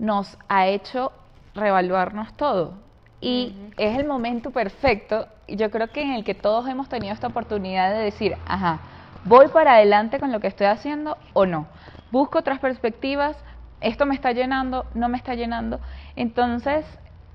nos 0.00 0.36
ha 0.48 0.66
hecho 0.66 1.12
reevaluarnos 1.54 2.36
todo. 2.36 2.74
Y 3.20 3.54
es 3.76 3.96
el 3.96 4.08
momento 4.08 4.50
perfecto, 4.50 5.28
yo 5.46 5.70
creo 5.70 5.92
que 5.92 6.02
en 6.02 6.10
el 6.10 6.24
que 6.24 6.34
todos 6.34 6.68
hemos 6.68 6.88
tenido 6.88 7.14
esta 7.14 7.28
oportunidad 7.28 7.94
de 7.94 8.00
decir, 8.00 8.34
ajá, 8.48 8.80
voy 9.24 9.46
para 9.46 9.74
adelante 9.74 10.18
con 10.18 10.32
lo 10.32 10.40
que 10.40 10.48
estoy 10.48 10.66
haciendo 10.66 11.16
o 11.32 11.46
no, 11.46 11.68
busco 12.10 12.40
otras 12.40 12.58
perspectivas, 12.58 13.36
esto 13.80 14.04
me 14.04 14.16
está 14.16 14.32
llenando, 14.32 14.84
no 14.94 15.08
me 15.08 15.16
está 15.16 15.36
llenando, 15.36 15.78
entonces 16.16 16.84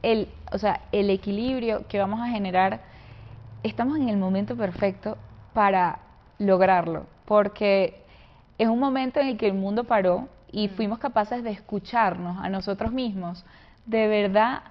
el, 0.01 0.27
o 0.51 0.57
sea, 0.57 0.81
el 0.91 1.09
equilibrio 1.09 1.87
que 1.87 1.99
vamos 1.99 2.19
a 2.21 2.27
generar, 2.27 2.81
estamos 3.63 3.97
en 3.97 4.09
el 4.09 4.17
momento 4.17 4.55
perfecto 4.55 5.17
para 5.53 5.99
lograrlo, 6.39 7.05
porque 7.25 8.01
es 8.57 8.67
un 8.67 8.79
momento 8.79 9.19
en 9.19 9.27
el 9.27 9.37
que 9.37 9.47
el 9.47 9.53
mundo 9.53 9.83
paró 9.83 10.27
y 10.51 10.67
mm. 10.67 10.71
fuimos 10.71 10.99
capaces 10.99 11.43
de 11.43 11.51
escucharnos 11.51 12.37
a 12.43 12.49
nosotros 12.49 12.91
mismos, 12.91 13.45
de 13.85 14.07
verdad, 14.07 14.61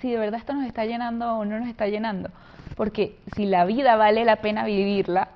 si 0.00 0.10
de 0.10 0.18
verdad 0.18 0.40
esto 0.40 0.54
nos 0.54 0.66
está 0.66 0.84
llenando 0.84 1.38
o 1.38 1.44
no 1.44 1.58
nos 1.58 1.68
está 1.68 1.86
llenando, 1.86 2.30
porque 2.76 3.18
si 3.34 3.46
la 3.46 3.64
vida 3.64 3.96
vale 3.96 4.24
la 4.24 4.36
pena 4.36 4.64
vivirla, 4.64 5.28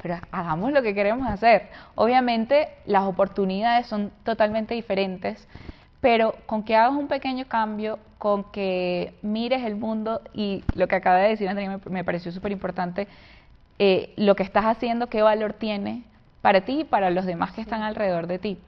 pero 0.00 0.18
hagamos 0.32 0.70
lo 0.72 0.82
que 0.82 0.94
queremos 0.94 1.26
hacer. 1.28 1.70
Obviamente 1.94 2.68
las 2.84 3.04
oportunidades 3.04 3.86
son 3.86 4.12
totalmente 4.22 4.74
diferentes, 4.74 5.48
pero 6.04 6.34
con 6.44 6.64
que 6.64 6.76
hagas 6.76 6.92
un 6.92 7.08
pequeño 7.08 7.46
cambio, 7.48 7.98
con 8.18 8.44
que 8.52 9.14
mires 9.22 9.64
el 9.64 9.74
mundo 9.74 10.20
y 10.34 10.62
lo 10.74 10.86
que 10.86 10.96
acaba 10.96 11.16
de 11.16 11.30
decir 11.30 11.48
Andrea 11.48 11.80
me, 11.88 12.04
pareció 12.04 12.30
súper 12.30 12.52
importante, 12.52 13.08
eh, 13.78 14.12
lo 14.16 14.36
que 14.36 14.42
estás 14.42 14.66
haciendo, 14.66 15.06
qué 15.06 15.22
valor 15.22 15.54
tiene 15.54 16.02
para 16.42 16.60
ti 16.60 16.80
y 16.80 16.84
para 16.84 17.08
los 17.08 17.24
demás 17.24 17.52
que 17.52 17.62
están 17.62 17.80
alrededor 17.80 18.26
de 18.26 18.38
ti. 18.38 18.58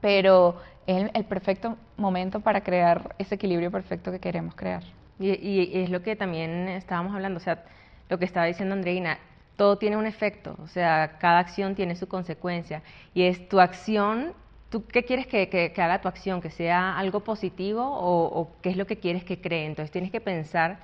Pero 0.00 0.60
es 0.88 1.08
el, 1.14 1.24
perfecto 1.26 1.76
momento 1.96 2.40
para 2.40 2.62
crear 2.62 3.14
ese 3.18 3.36
equilibrio 3.36 3.70
perfecto 3.70 4.10
que 4.10 4.18
queremos 4.18 4.56
crear. 4.56 4.82
Y, 5.20 5.28
y, 5.28 5.80
es 5.84 5.90
lo 5.90 6.02
que 6.02 6.16
también 6.16 6.66
estábamos 6.66 7.14
hablando, 7.14 7.36
o 7.36 7.40
sea, 7.40 7.62
lo 8.08 8.18
que 8.18 8.24
estaba 8.24 8.46
diciendo 8.46 8.74
Andreina, 8.74 9.18
todo 9.54 9.78
tiene 9.78 9.96
un 9.96 10.06
efecto, 10.06 10.56
o 10.60 10.66
sea, 10.66 11.18
cada 11.20 11.38
acción 11.38 11.76
tiene 11.76 11.94
su 11.94 12.08
consecuencia 12.08 12.82
y 13.14 13.22
es 13.22 13.48
tu 13.48 13.60
acción, 13.60 14.34
¿tú 14.70 14.84
qué 14.86 15.04
quieres 15.04 15.26
que, 15.26 15.48
que, 15.48 15.82
haga 15.82 16.00
tu 16.00 16.08
acción? 16.08 16.40
¿Que 16.40 16.50
sea 16.50 16.98
algo 16.98 17.20
positivo 17.20 17.82
o, 17.82 18.40
o, 18.40 18.50
qué 18.62 18.70
es 18.70 18.76
lo 18.76 18.86
que 18.86 18.98
quieres 18.98 19.24
que 19.24 19.40
cree? 19.40 19.66
Entonces 19.66 19.90
tienes 19.90 20.10
que 20.10 20.20
pensar 20.20 20.78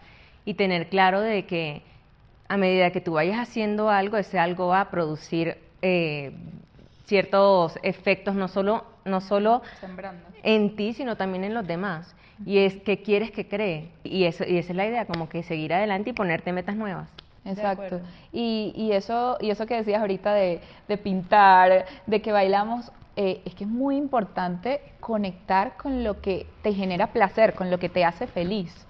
y 0.45 0.55
tener 0.55 0.89
claro 0.89 1.21
de 1.21 1.47
que 1.47 1.83
a 2.49 2.57
medida 2.57 2.91
que 2.91 3.01
tú 3.01 3.15
vayas 3.15 3.39
haciendo 3.39 3.91
algo, 3.91 4.17
ese 4.17 4.39
algo 4.39 4.69
va 4.69 4.83
a 4.83 4.91
producir 4.91 5.59
eh, 5.83 6.33
ciertos 7.07 7.79
efectos, 7.83 8.35
no 8.35 8.49
solo, 8.49 8.85
no 9.05 9.21
solo 9.21 9.63
en 10.43 10.77
ti, 10.77 10.93
sino 10.93 11.17
también 11.17 11.45
en 11.45 11.55
los 11.55 11.67
demás. 11.67 12.15
Y 12.45 12.59
es 12.59 12.77
que 12.77 13.03
quieres 13.03 13.31
que 13.31 13.49
cree. 13.49 13.91
Y, 14.03 14.25
eso, 14.25 14.45
y 14.45 14.59
esa 14.59 14.73
es 14.73 14.77
la 14.77 14.87
idea, 14.87 15.07
como 15.07 15.29
que 15.29 15.43
seguir 15.43 15.73
adelante 15.73 16.11
y 16.11 16.13
ponerte 16.13 16.53
metas 16.53 16.77
nuevas. 16.77 17.09
Exacto. 17.45 18.01
Y, 18.33 18.73
y, 18.75 18.93
eso, 18.93 19.37
y 19.41 19.51
eso 19.51 19.67
que 19.67 19.77
decías 19.77 20.01
ahorita 20.01 20.35
de, 20.35 20.61
de 20.89 20.99
pintar, 20.99 21.85
de 22.07 22.23
que 22.23 22.33
bailamos, 22.33 22.91
eh, 23.17 23.43
es 23.45 23.55
que 23.55 23.65
es 23.65 23.71
muy 23.71 23.97
importante 23.97 24.81
conectar 25.01 25.77
con 25.77 26.03
lo 26.05 26.21
que 26.21 26.47
te 26.63 26.73
genera 26.73 27.09
placer, 27.09 27.55
con 27.55 27.71
lo 27.71 27.79
que 27.79 27.89
te 27.89 28.05
hace 28.05 28.27
feliz. 28.27 28.87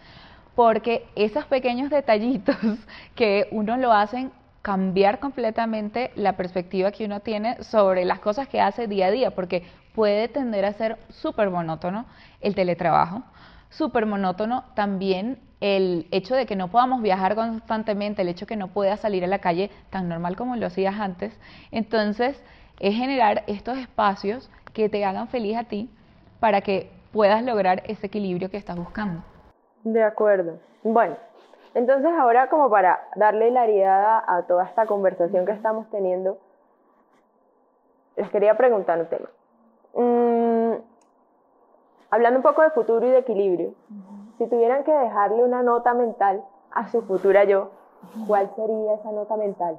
Porque 0.55 1.07
esos 1.15 1.45
pequeños 1.47 1.91
detallitos 1.91 2.57
que 3.15 3.49
uno 3.51 3.77
lo 3.77 3.93
hacen 3.93 4.33
cambiar 4.63 5.19
completamente 5.21 6.11
la 6.15 6.39
perspectiva 6.39 6.91
que 6.91 7.05
uno 7.05 7.21
tiene 7.21 7.63
sobre 7.63 8.07
las 8.07 8.21
cosas 8.21 8.49
que 8.49 8.63
hace 8.63 8.87
día 8.87 9.09
a 9.09 9.11
día, 9.11 9.35
porque 9.35 9.65
puede 9.95 10.29
tender 10.29 10.65
a 10.65 10.73
ser 10.73 10.97
súper 11.11 11.51
monótono 11.51 12.07
el 12.41 12.55
teletrabajo, 12.55 13.23
súper 13.69 14.07
monótono 14.07 14.65
también 14.75 15.39
el 15.61 16.07
hecho 16.11 16.35
de 16.35 16.47
que 16.47 16.57
no 16.57 16.69
podamos 16.69 17.03
viajar 17.03 17.35
constantemente, 17.35 18.23
el 18.23 18.29
hecho 18.29 18.47
de 18.47 18.49
que 18.49 18.57
no 18.57 18.69
puedas 18.69 19.01
salir 19.01 19.23
a 19.25 19.27
la 19.27 19.39
calle 19.39 19.71
tan 19.91 20.09
normal 20.09 20.35
como 20.37 20.57
lo 20.57 20.67
hacías 20.67 20.99
antes. 20.99 21.39
Entonces, 21.71 22.43
es 22.81 22.95
generar 22.95 23.45
estos 23.47 23.79
espacios 23.79 24.51
que 24.73 24.89
te 24.89 25.05
hagan 25.05 25.29
feliz 25.29 25.57
a 25.57 25.65
ti 25.65 25.91
para 26.41 26.61
que 26.61 26.91
puedas 27.13 27.43
lograr 27.45 27.83
ese 27.87 28.09
equilibrio 28.09 28.51
que 28.51 28.57
estás 28.57 28.77
buscando. 28.77 29.23
De 29.85 30.03
acuerdo. 30.03 30.59
Bueno, 30.83 31.17
entonces 31.75 32.11
ahora 32.19 32.49
como 32.49 32.69
para 32.69 33.09
darle 33.17 33.51
claridad 33.51 34.23
a, 34.27 34.43
toda 34.43 34.65
esta 34.65 34.87
conversación 34.87 35.47
que 35.47 35.53
estamos 35.53 35.89
teniendo, 35.91 36.39
les 38.17 38.29
quería 38.31 38.57
preguntar 38.57 38.99
un 38.99 39.07
tema. 39.07 39.29
Mm, 39.95 40.73
hablando 42.11 42.39
un 42.39 42.43
poco 42.43 42.63
de 42.63 42.71
futuro 42.71 43.07
y 43.07 43.11
de 43.11 43.19
equilibrio, 43.19 43.75
si 44.39 44.47
tuvieran 44.47 44.85
que 44.85 44.93
dejarle 44.93 45.43
una 45.45 45.63
nota 45.63 45.95
mental 45.95 46.45
a 46.73 46.89
su 46.89 47.03
futura 47.03 47.45
yo, 47.45 47.71
¿cuál 48.27 48.51
sería 48.57 48.95
esa 48.95 49.13
nota 49.13 49.37
mental? 49.37 49.79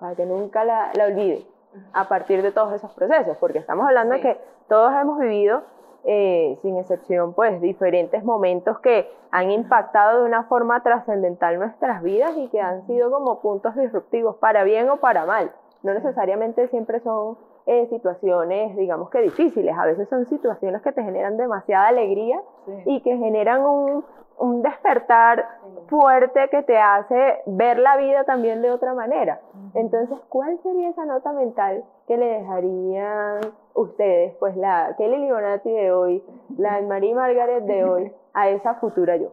Para 0.00 0.14
que 0.14 0.24
nunca 0.26 0.64
la, 0.64 0.90
olvide 1.04 1.46
a 1.92 2.08
partir 2.08 2.42
de 2.42 2.52
todos 2.52 2.72
esos 2.72 2.92
procesos, 2.92 3.36
porque 3.38 3.58
estamos 3.58 3.86
hablando 3.86 4.14
de 4.14 4.20
que 4.20 4.40
todos 4.68 4.92
hemos 5.00 5.18
vivido, 5.18 5.62
eh, 6.04 6.58
sin 6.62 6.76
excepción, 6.76 7.34
pues 7.34 7.60
diferentes 7.60 8.22
momentos 8.24 8.78
que 8.80 9.10
han 9.30 9.50
impactado 9.50 10.20
de 10.20 10.26
una 10.26 10.44
forma 10.44 10.82
trascendental 10.82 11.58
nuestras 11.58 12.02
vidas 12.02 12.32
y 12.36 12.48
que 12.48 12.60
han 12.60 12.86
sido 12.86 13.10
como 13.10 13.40
puntos 13.40 13.74
disruptivos, 13.74 14.36
para 14.36 14.64
bien 14.64 14.88
o 14.88 14.98
para 14.98 15.26
mal. 15.26 15.52
No 15.82 15.92
necesariamente 15.94 16.68
siempre 16.68 17.00
son 17.00 17.36
eh, 17.66 17.86
situaciones, 17.90 18.76
digamos 18.76 19.10
que 19.10 19.20
difíciles, 19.20 19.76
a 19.76 19.84
veces 19.84 20.08
son 20.08 20.26
situaciones 20.26 20.82
que 20.82 20.92
te 20.92 21.02
generan 21.02 21.36
demasiada 21.36 21.88
alegría 21.88 22.40
y 22.84 23.00
que 23.00 23.16
generan 23.16 23.64
un, 23.64 24.04
un 24.38 24.62
despertar 24.62 25.46
fuerte 25.88 26.48
que 26.50 26.62
te 26.62 26.78
hace 26.78 27.42
ver 27.46 27.78
la 27.78 27.96
vida 27.96 28.24
también 28.24 28.62
de 28.62 28.70
otra 28.70 28.94
manera. 28.94 29.40
Entonces, 29.74 30.18
¿cuál 30.28 30.58
sería 30.62 30.90
esa 30.90 31.04
nota 31.04 31.32
mental 31.32 31.84
que 32.06 32.16
le 32.16 32.26
dejarían 32.26 33.40
ustedes, 33.74 34.34
pues 34.38 34.56
la 34.56 34.94
Kelly 34.96 35.18
Libonati 35.18 35.70
de 35.70 35.92
hoy, 35.92 36.24
la 36.56 36.80
Marie 36.82 37.14
Margaret 37.14 37.64
de 37.64 37.84
hoy, 37.84 38.12
a 38.34 38.48
esa 38.48 38.74
futura 38.74 39.16
yo? 39.16 39.32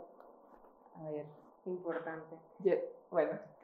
A 0.99 1.09
ver, 1.11 1.25
importante. 1.65 2.35
bueno, 3.11 3.31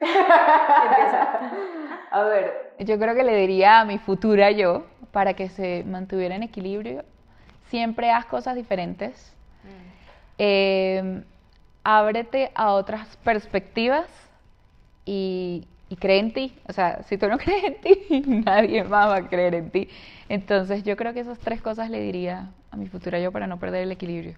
A 2.10 2.22
ver, 2.22 2.72
yo 2.78 2.98
creo 2.98 3.14
que 3.14 3.22
le 3.22 3.36
diría 3.36 3.80
a 3.80 3.84
mi 3.84 3.98
futura 3.98 4.50
yo, 4.50 4.84
para 5.12 5.34
que 5.34 5.48
se 5.48 5.84
mantuviera 5.84 6.34
en 6.34 6.42
equilibrio, 6.42 7.04
siempre 7.66 8.10
haz 8.10 8.24
cosas 8.26 8.54
diferentes. 8.54 9.36
Mm. 9.62 9.99
Em, 10.42 11.22
ábrete 11.84 12.50
a 12.54 12.72
otras 12.72 13.18
perspectivas 13.18 14.06
y, 15.04 15.66
y 15.90 15.96
cree 15.96 16.18
en 16.18 16.32
ti. 16.32 16.56
O 16.66 16.72
sea, 16.72 17.02
si 17.02 17.18
tú 17.18 17.28
no 17.28 17.36
crees 17.44 17.62
en 17.64 17.80
ti, 17.82 18.22
nadie 18.46 18.82
más 18.84 19.08
va 19.10 19.16
a 19.16 19.28
creer 19.28 19.54
en 19.54 19.70
ti. 19.70 19.90
Entonces 20.30 20.82
yo 20.82 20.96
creo 20.96 21.12
que 21.12 21.20
esas 21.20 21.38
tres 21.40 21.60
cosas 21.60 21.90
le 21.90 22.00
diría 22.00 22.48
a 22.70 22.76
mi 22.76 22.88
futura 22.88 23.18
yo 23.20 23.32
para 23.32 23.46
no 23.46 23.58
perder 23.58 23.82
el 23.82 23.92
equilibrio. 23.92 24.34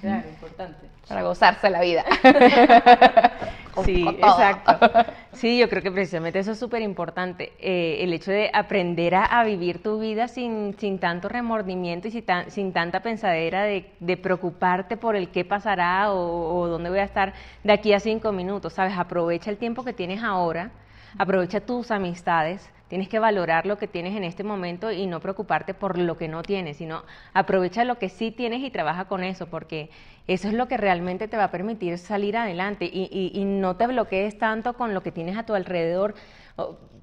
Claro, 0.00 0.28
importante. 0.28 0.88
Para 1.06 1.22
gozarse 1.22 1.70
la 1.70 1.82
vida. 1.82 2.04
sí, 3.84 4.06
exacto. 4.08 4.90
Sí, 5.32 5.58
yo 5.58 5.70
creo 5.70 5.82
que 5.82 5.90
precisamente 5.90 6.38
eso 6.38 6.52
es 6.52 6.58
súper 6.58 6.82
importante. 6.82 7.52
Eh, 7.60 7.98
el 8.00 8.12
hecho 8.12 8.30
de 8.30 8.50
aprender 8.52 9.14
a, 9.14 9.42
vivir 9.44 9.82
tu 9.82 9.98
vida 9.98 10.28
sin, 10.28 10.76
sin 10.78 10.98
tanto 10.98 11.30
remordimiento 11.30 12.08
y 12.08 12.10
sin, 12.10 12.24
sin 12.48 12.72
tanta 12.74 13.00
pensadera 13.00 13.62
de, 13.62 13.90
de, 14.00 14.16
preocuparte 14.18 14.98
por 14.98 15.16
el 15.16 15.30
qué 15.30 15.46
pasará 15.46 16.12
o, 16.12 16.58
o, 16.58 16.66
dónde 16.66 16.90
voy 16.90 16.98
a 16.98 17.04
estar 17.04 17.32
de 17.64 17.72
aquí 17.72 17.94
a 17.94 18.00
cinco 18.00 18.32
minutos. 18.32 18.74
¿Sabes? 18.74 18.98
Aprovecha 18.98 19.50
el 19.50 19.56
tiempo 19.56 19.82
que 19.82 19.94
tienes 19.94 20.22
ahora, 20.22 20.72
aprovecha 21.16 21.60
tus 21.60 21.90
amistades 21.90 22.68
Tienes 22.90 23.08
que 23.08 23.20
valorar 23.20 23.66
lo 23.66 23.78
que 23.78 23.86
tienes 23.86 24.16
en 24.16 24.24
este 24.24 24.42
momento 24.42 24.90
y 24.90 25.06
no 25.06 25.20
preocuparte 25.20 25.74
por 25.74 25.96
lo 25.96 26.18
que 26.18 26.26
no 26.26 26.42
tienes, 26.42 26.78
sino 26.78 27.04
aprovecha 27.32 27.84
lo 27.84 27.98
que 27.98 28.08
sí 28.08 28.32
tienes 28.32 28.64
y 28.64 28.70
trabaja 28.70 29.04
con 29.04 29.22
eso, 29.22 29.46
porque 29.46 29.90
eso 30.26 30.48
es 30.48 30.54
lo 30.54 30.66
que 30.66 30.76
realmente 30.76 31.28
te 31.28 31.36
va 31.36 31.44
a 31.44 31.50
permitir 31.52 31.98
salir 31.98 32.36
adelante 32.36 32.90
y, 32.92 33.44
no 33.44 33.76
te 33.76 33.86
bloquees 33.86 34.38
tanto 34.38 34.72
con 34.72 34.92
lo 34.92 35.04
que 35.04 35.12
tienes 35.12 35.38
a 35.38 35.46
tu 35.46 35.54
alrededor. 35.54 36.16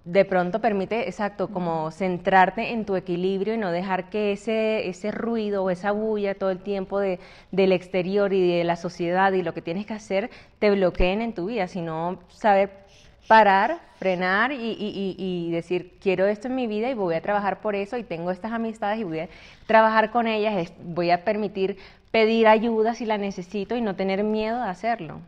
De 0.04 0.26
pronto 0.26 0.60
permite, 0.60 1.08
exacto, 1.08 1.48
como 1.48 1.90
centrarte 1.92 2.74
en 2.74 2.84
tu 2.84 2.98
equilibrio 2.98 3.54
y 3.54 3.58
no 3.58 3.72
dejar 3.72 4.10
que 4.10 4.34
ese, 4.34 4.90
ese 4.90 5.12
ruido 5.12 5.64
o 5.64 5.70
esa 5.70 5.94
bulla 5.94 6.36
todo 6.36 6.50
el 6.50 6.60
tiempo 6.60 7.00
de, 7.00 7.22
del 7.54 7.72
exterior 7.72 8.34
y 8.34 8.58
de 8.58 8.66
la 8.66 8.76
sociedad 8.76 9.32
y 9.32 9.42
lo 9.42 9.54
que 9.54 9.62
tienes 9.62 9.86
que 9.86 9.94
hacer 9.94 10.30
te 10.60 10.70
bloqueen 10.70 11.22
en 11.22 11.34
tu 11.34 11.46
vida, 11.46 11.68
sino 11.68 12.20
saber 12.28 12.87
parar, 13.28 13.78
frenar 14.00 14.52
y, 14.54 15.52
decir, 15.52 15.98
quiero 16.02 16.26
esto 16.26 16.48
en 16.48 16.56
mi 16.56 16.68
vida 16.68 16.90
y 16.90 16.94
voy 16.94 17.16
a 17.16 17.22
trabajar 17.22 17.60
por 17.60 17.76
eso 17.76 17.98
y 17.98 18.04
tengo 18.04 18.32
estas 18.32 18.52
amistades 18.52 19.00
y 19.00 19.04
voy 19.04 19.20
a 19.20 19.30
trabajar 19.66 20.12
con 20.12 20.28
ellas, 20.28 20.74
voy 20.80 21.12
a 21.12 21.24
permitir 21.24 21.78
pedir 22.12 22.48
ayuda 22.48 22.94
si 22.94 23.06
la 23.06 23.18
necesito 23.18 23.76
y 23.76 23.82
no 23.82 23.96
tener 23.96 24.24
miedo 24.24 24.62
de 24.64 24.70
hacerlo. 24.70 25.20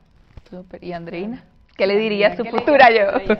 ¿Y 0.81 0.93
Andreina? 0.93 1.43
¿Qué 1.77 1.87
le 1.87 1.95
diría 1.95 2.27
a 2.27 2.35
su 2.35 2.43
futura 2.43 2.89
yo? 2.89 3.35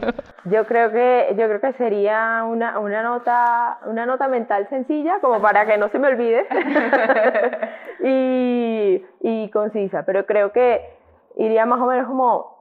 Yo 0.46 0.66
creo 0.66 0.92
que 0.92 1.36
yo 1.38 1.48
creo 1.48 1.60
que 1.60 1.74
sería 1.74 2.46
una, 2.46 2.80
una 2.80 3.04
nota 3.04 3.80
una 3.86 4.06
nota 4.06 4.30
mental 4.30 4.66
sencilla 4.70 5.20
como 5.20 5.42
para 5.42 5.66
que 5.66 5.78
no 5.78 5.90
se 5.90 6.00
me 6.00 6.08
olvide 6.08 6.48
y, 8.04 9.06
y 9.20 9.50
concisa, 9.50 10.04
pero 10.04 10.26
creo 10.26 10.54
que 10.54 10.82
iría 11.36 11.66
más 11.66 11.82
o 11.82 11.86
menos 11.88 12.08
como 12.08 12.59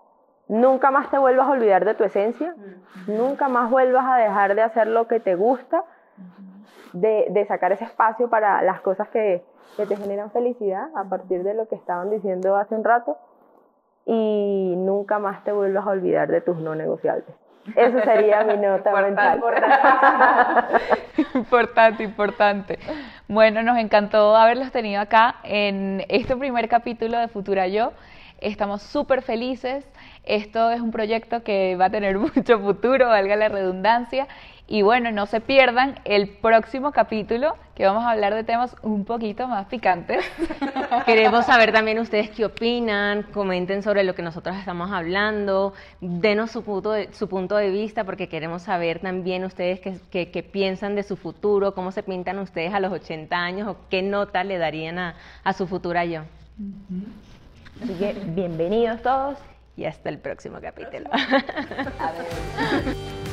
Nunca 0.48 0.90
más 0.90 1.10
te 1.10 1.18
vuelvas 1.18 1.46
a 1.46 1.50
olvidar 1.50 1.84
de 1.84 1.94
tu 1.94 2.04
esencia, 2.04 2.54
nunca 3.06 3.48
más 3.48 3.70
vuelvas 3.70 4.06
a 4.06 4.16
dejar 4.16 4.54
de 4.54 4.62
hacer 4.62 4.86
lo 4.86 5.06
que 5.06 5.20
te 5.20 5.34
gusta, 5.34 5.84
de, 6.94 7.44
sacar 7.46 7.72
ese 7.72 7.84
espacio 7.84 8.30
para 8.30 8.62
las 8.62 8.80
cosas 8.80 9.08
que, 9.08 9.44
te 9.76 9.96
generan 9.96 10.32
felicidad 10.32 10.88
a 10.96 11.04
partir 11.04 11.44
de 11.44 11.54
lo 11.54 11.68
que 11.68 11.76
estaban 11.76 12.10
diciendo 12.10 12.56
hace 12.56 12.74
un 12.74 12.82
rato 12.82 13.16
y 14.06 14.74
nunca 14.76 15.20
más 15.20 15.44
te 15.44 15.52
vuelvas 15.52 15.86
a 15.86 15.90
olvidar 15.90 16.26
de 16.28 16.40
tus 16.40 16.56
no 16.56 16.74
negociables. 16.74 17.28
Eso 17.76 18.00
sería 18.00 18.42
mi 18.42 18.56
nota 18.66 18.90
mental. 19.00 19.40
Importante, 21.34 22.02
importante. 22.02 22.78
Bueno, 23.28 23.62
nos 23.62 23.78
encantó 23.78 24.34
haberlos 24.34 24.72
tenido 24.72 25.00
acá 25.00 25.36
en 25.44 26.04
este 26.08 26.36
primer 26.36 26.68
capítulo 26.68 27.18
de 27.18 27.28
Futura 27.28 27.68
Yo. 27.68 27.92
Estamos 28.40 28.82
súper 28.82 29.22
felices. 29.22 29.84
Esto 30.24 30.70
es 30.70 30.80
un 30.80 30.92
proyecto 30.92 31.42
que 31.42 31.76
va 31.76 31.86
a 31.86 31.90
tener 31.90 32.18
mucho 32.18 32.58
futuro, 32.60 33.08
valga 33.08 33.36
la 33.36 33.48
redundancia. 33.48 34.28
Y 34.70 34.82
bueno, 34.82 35.10
no 35.10 35.24
se 35.24 35.40
pierdan 35.40 35.98
el 36.04 36.28
próximo 36.28 36.92
capítulo 36.92 37.56
que 37.74 37.86
vamos 37.86 38.04
a 38.04 38.10
hablar 38.10 38.34
de 38.34 38.44
temas 38.44 38.76
un 38.82 39.06
poquito 39.06 39.48
más 39.48 39.66
picantes. 39.66 40.22
Queremos 41.06 41.46
saber 41.46 41.72
también 41.72 41.98
ustedes 41.98 42.28
qué 42.28 42.44
opinan, 42.44 43.22
comenten 43.32 43.82
sobre 43.82 44.04
lo 44.04 44.14
que 44.14 44.20
nosotros 44.20 44.56
estamos 44.56 44.92
hablando, 44.92 45.72
denos 46.02 46.50
su 46.50 46.64
punto 46.64 46.92
de, 46.92 47.10
su 47.14 47.30
punto 47.30 47.56
de 47.56 47.70
vista 47.70 48.04
porque 48.04 48.28
queremos 48.28 48.60
saber 48.60 48.98
también 48.98 49.44
ustedes 49.44 49.80
qué, 49.80 50.30
qué, 50.30 50.42
piensan 50.42 50.94
de 50.94 51.02
su 51.02 51.16
futuro, 51.16 51.72
cómo 51.72 51.90
se 51.90 52.02
pintan 52.02 52.38
ustedes 52.38 52.74
a 52.74 52.80
los 52.80 52.92
80 52.92 53.34
años 53.34 53.68
o 53.68 53.76
qué 53.88 54.02
nota 54.02 54.44
le 54.44 54.58
darían 54.58 54.98
a, 54.98 55.14
a 55.44 55.54
su 55.54 55.66
futura 55.66 56.04
yo. 56.04 56.24
Así 57.82 57.94
que 57.94 58.12
bienvenidos 58.28 59.02
todos 59.02 59.38
y 59.76 59.84
hasta 59.84 60.08
el 60.08 60.18
próximo 60.18 60.58
capítulo. 60.60 61.08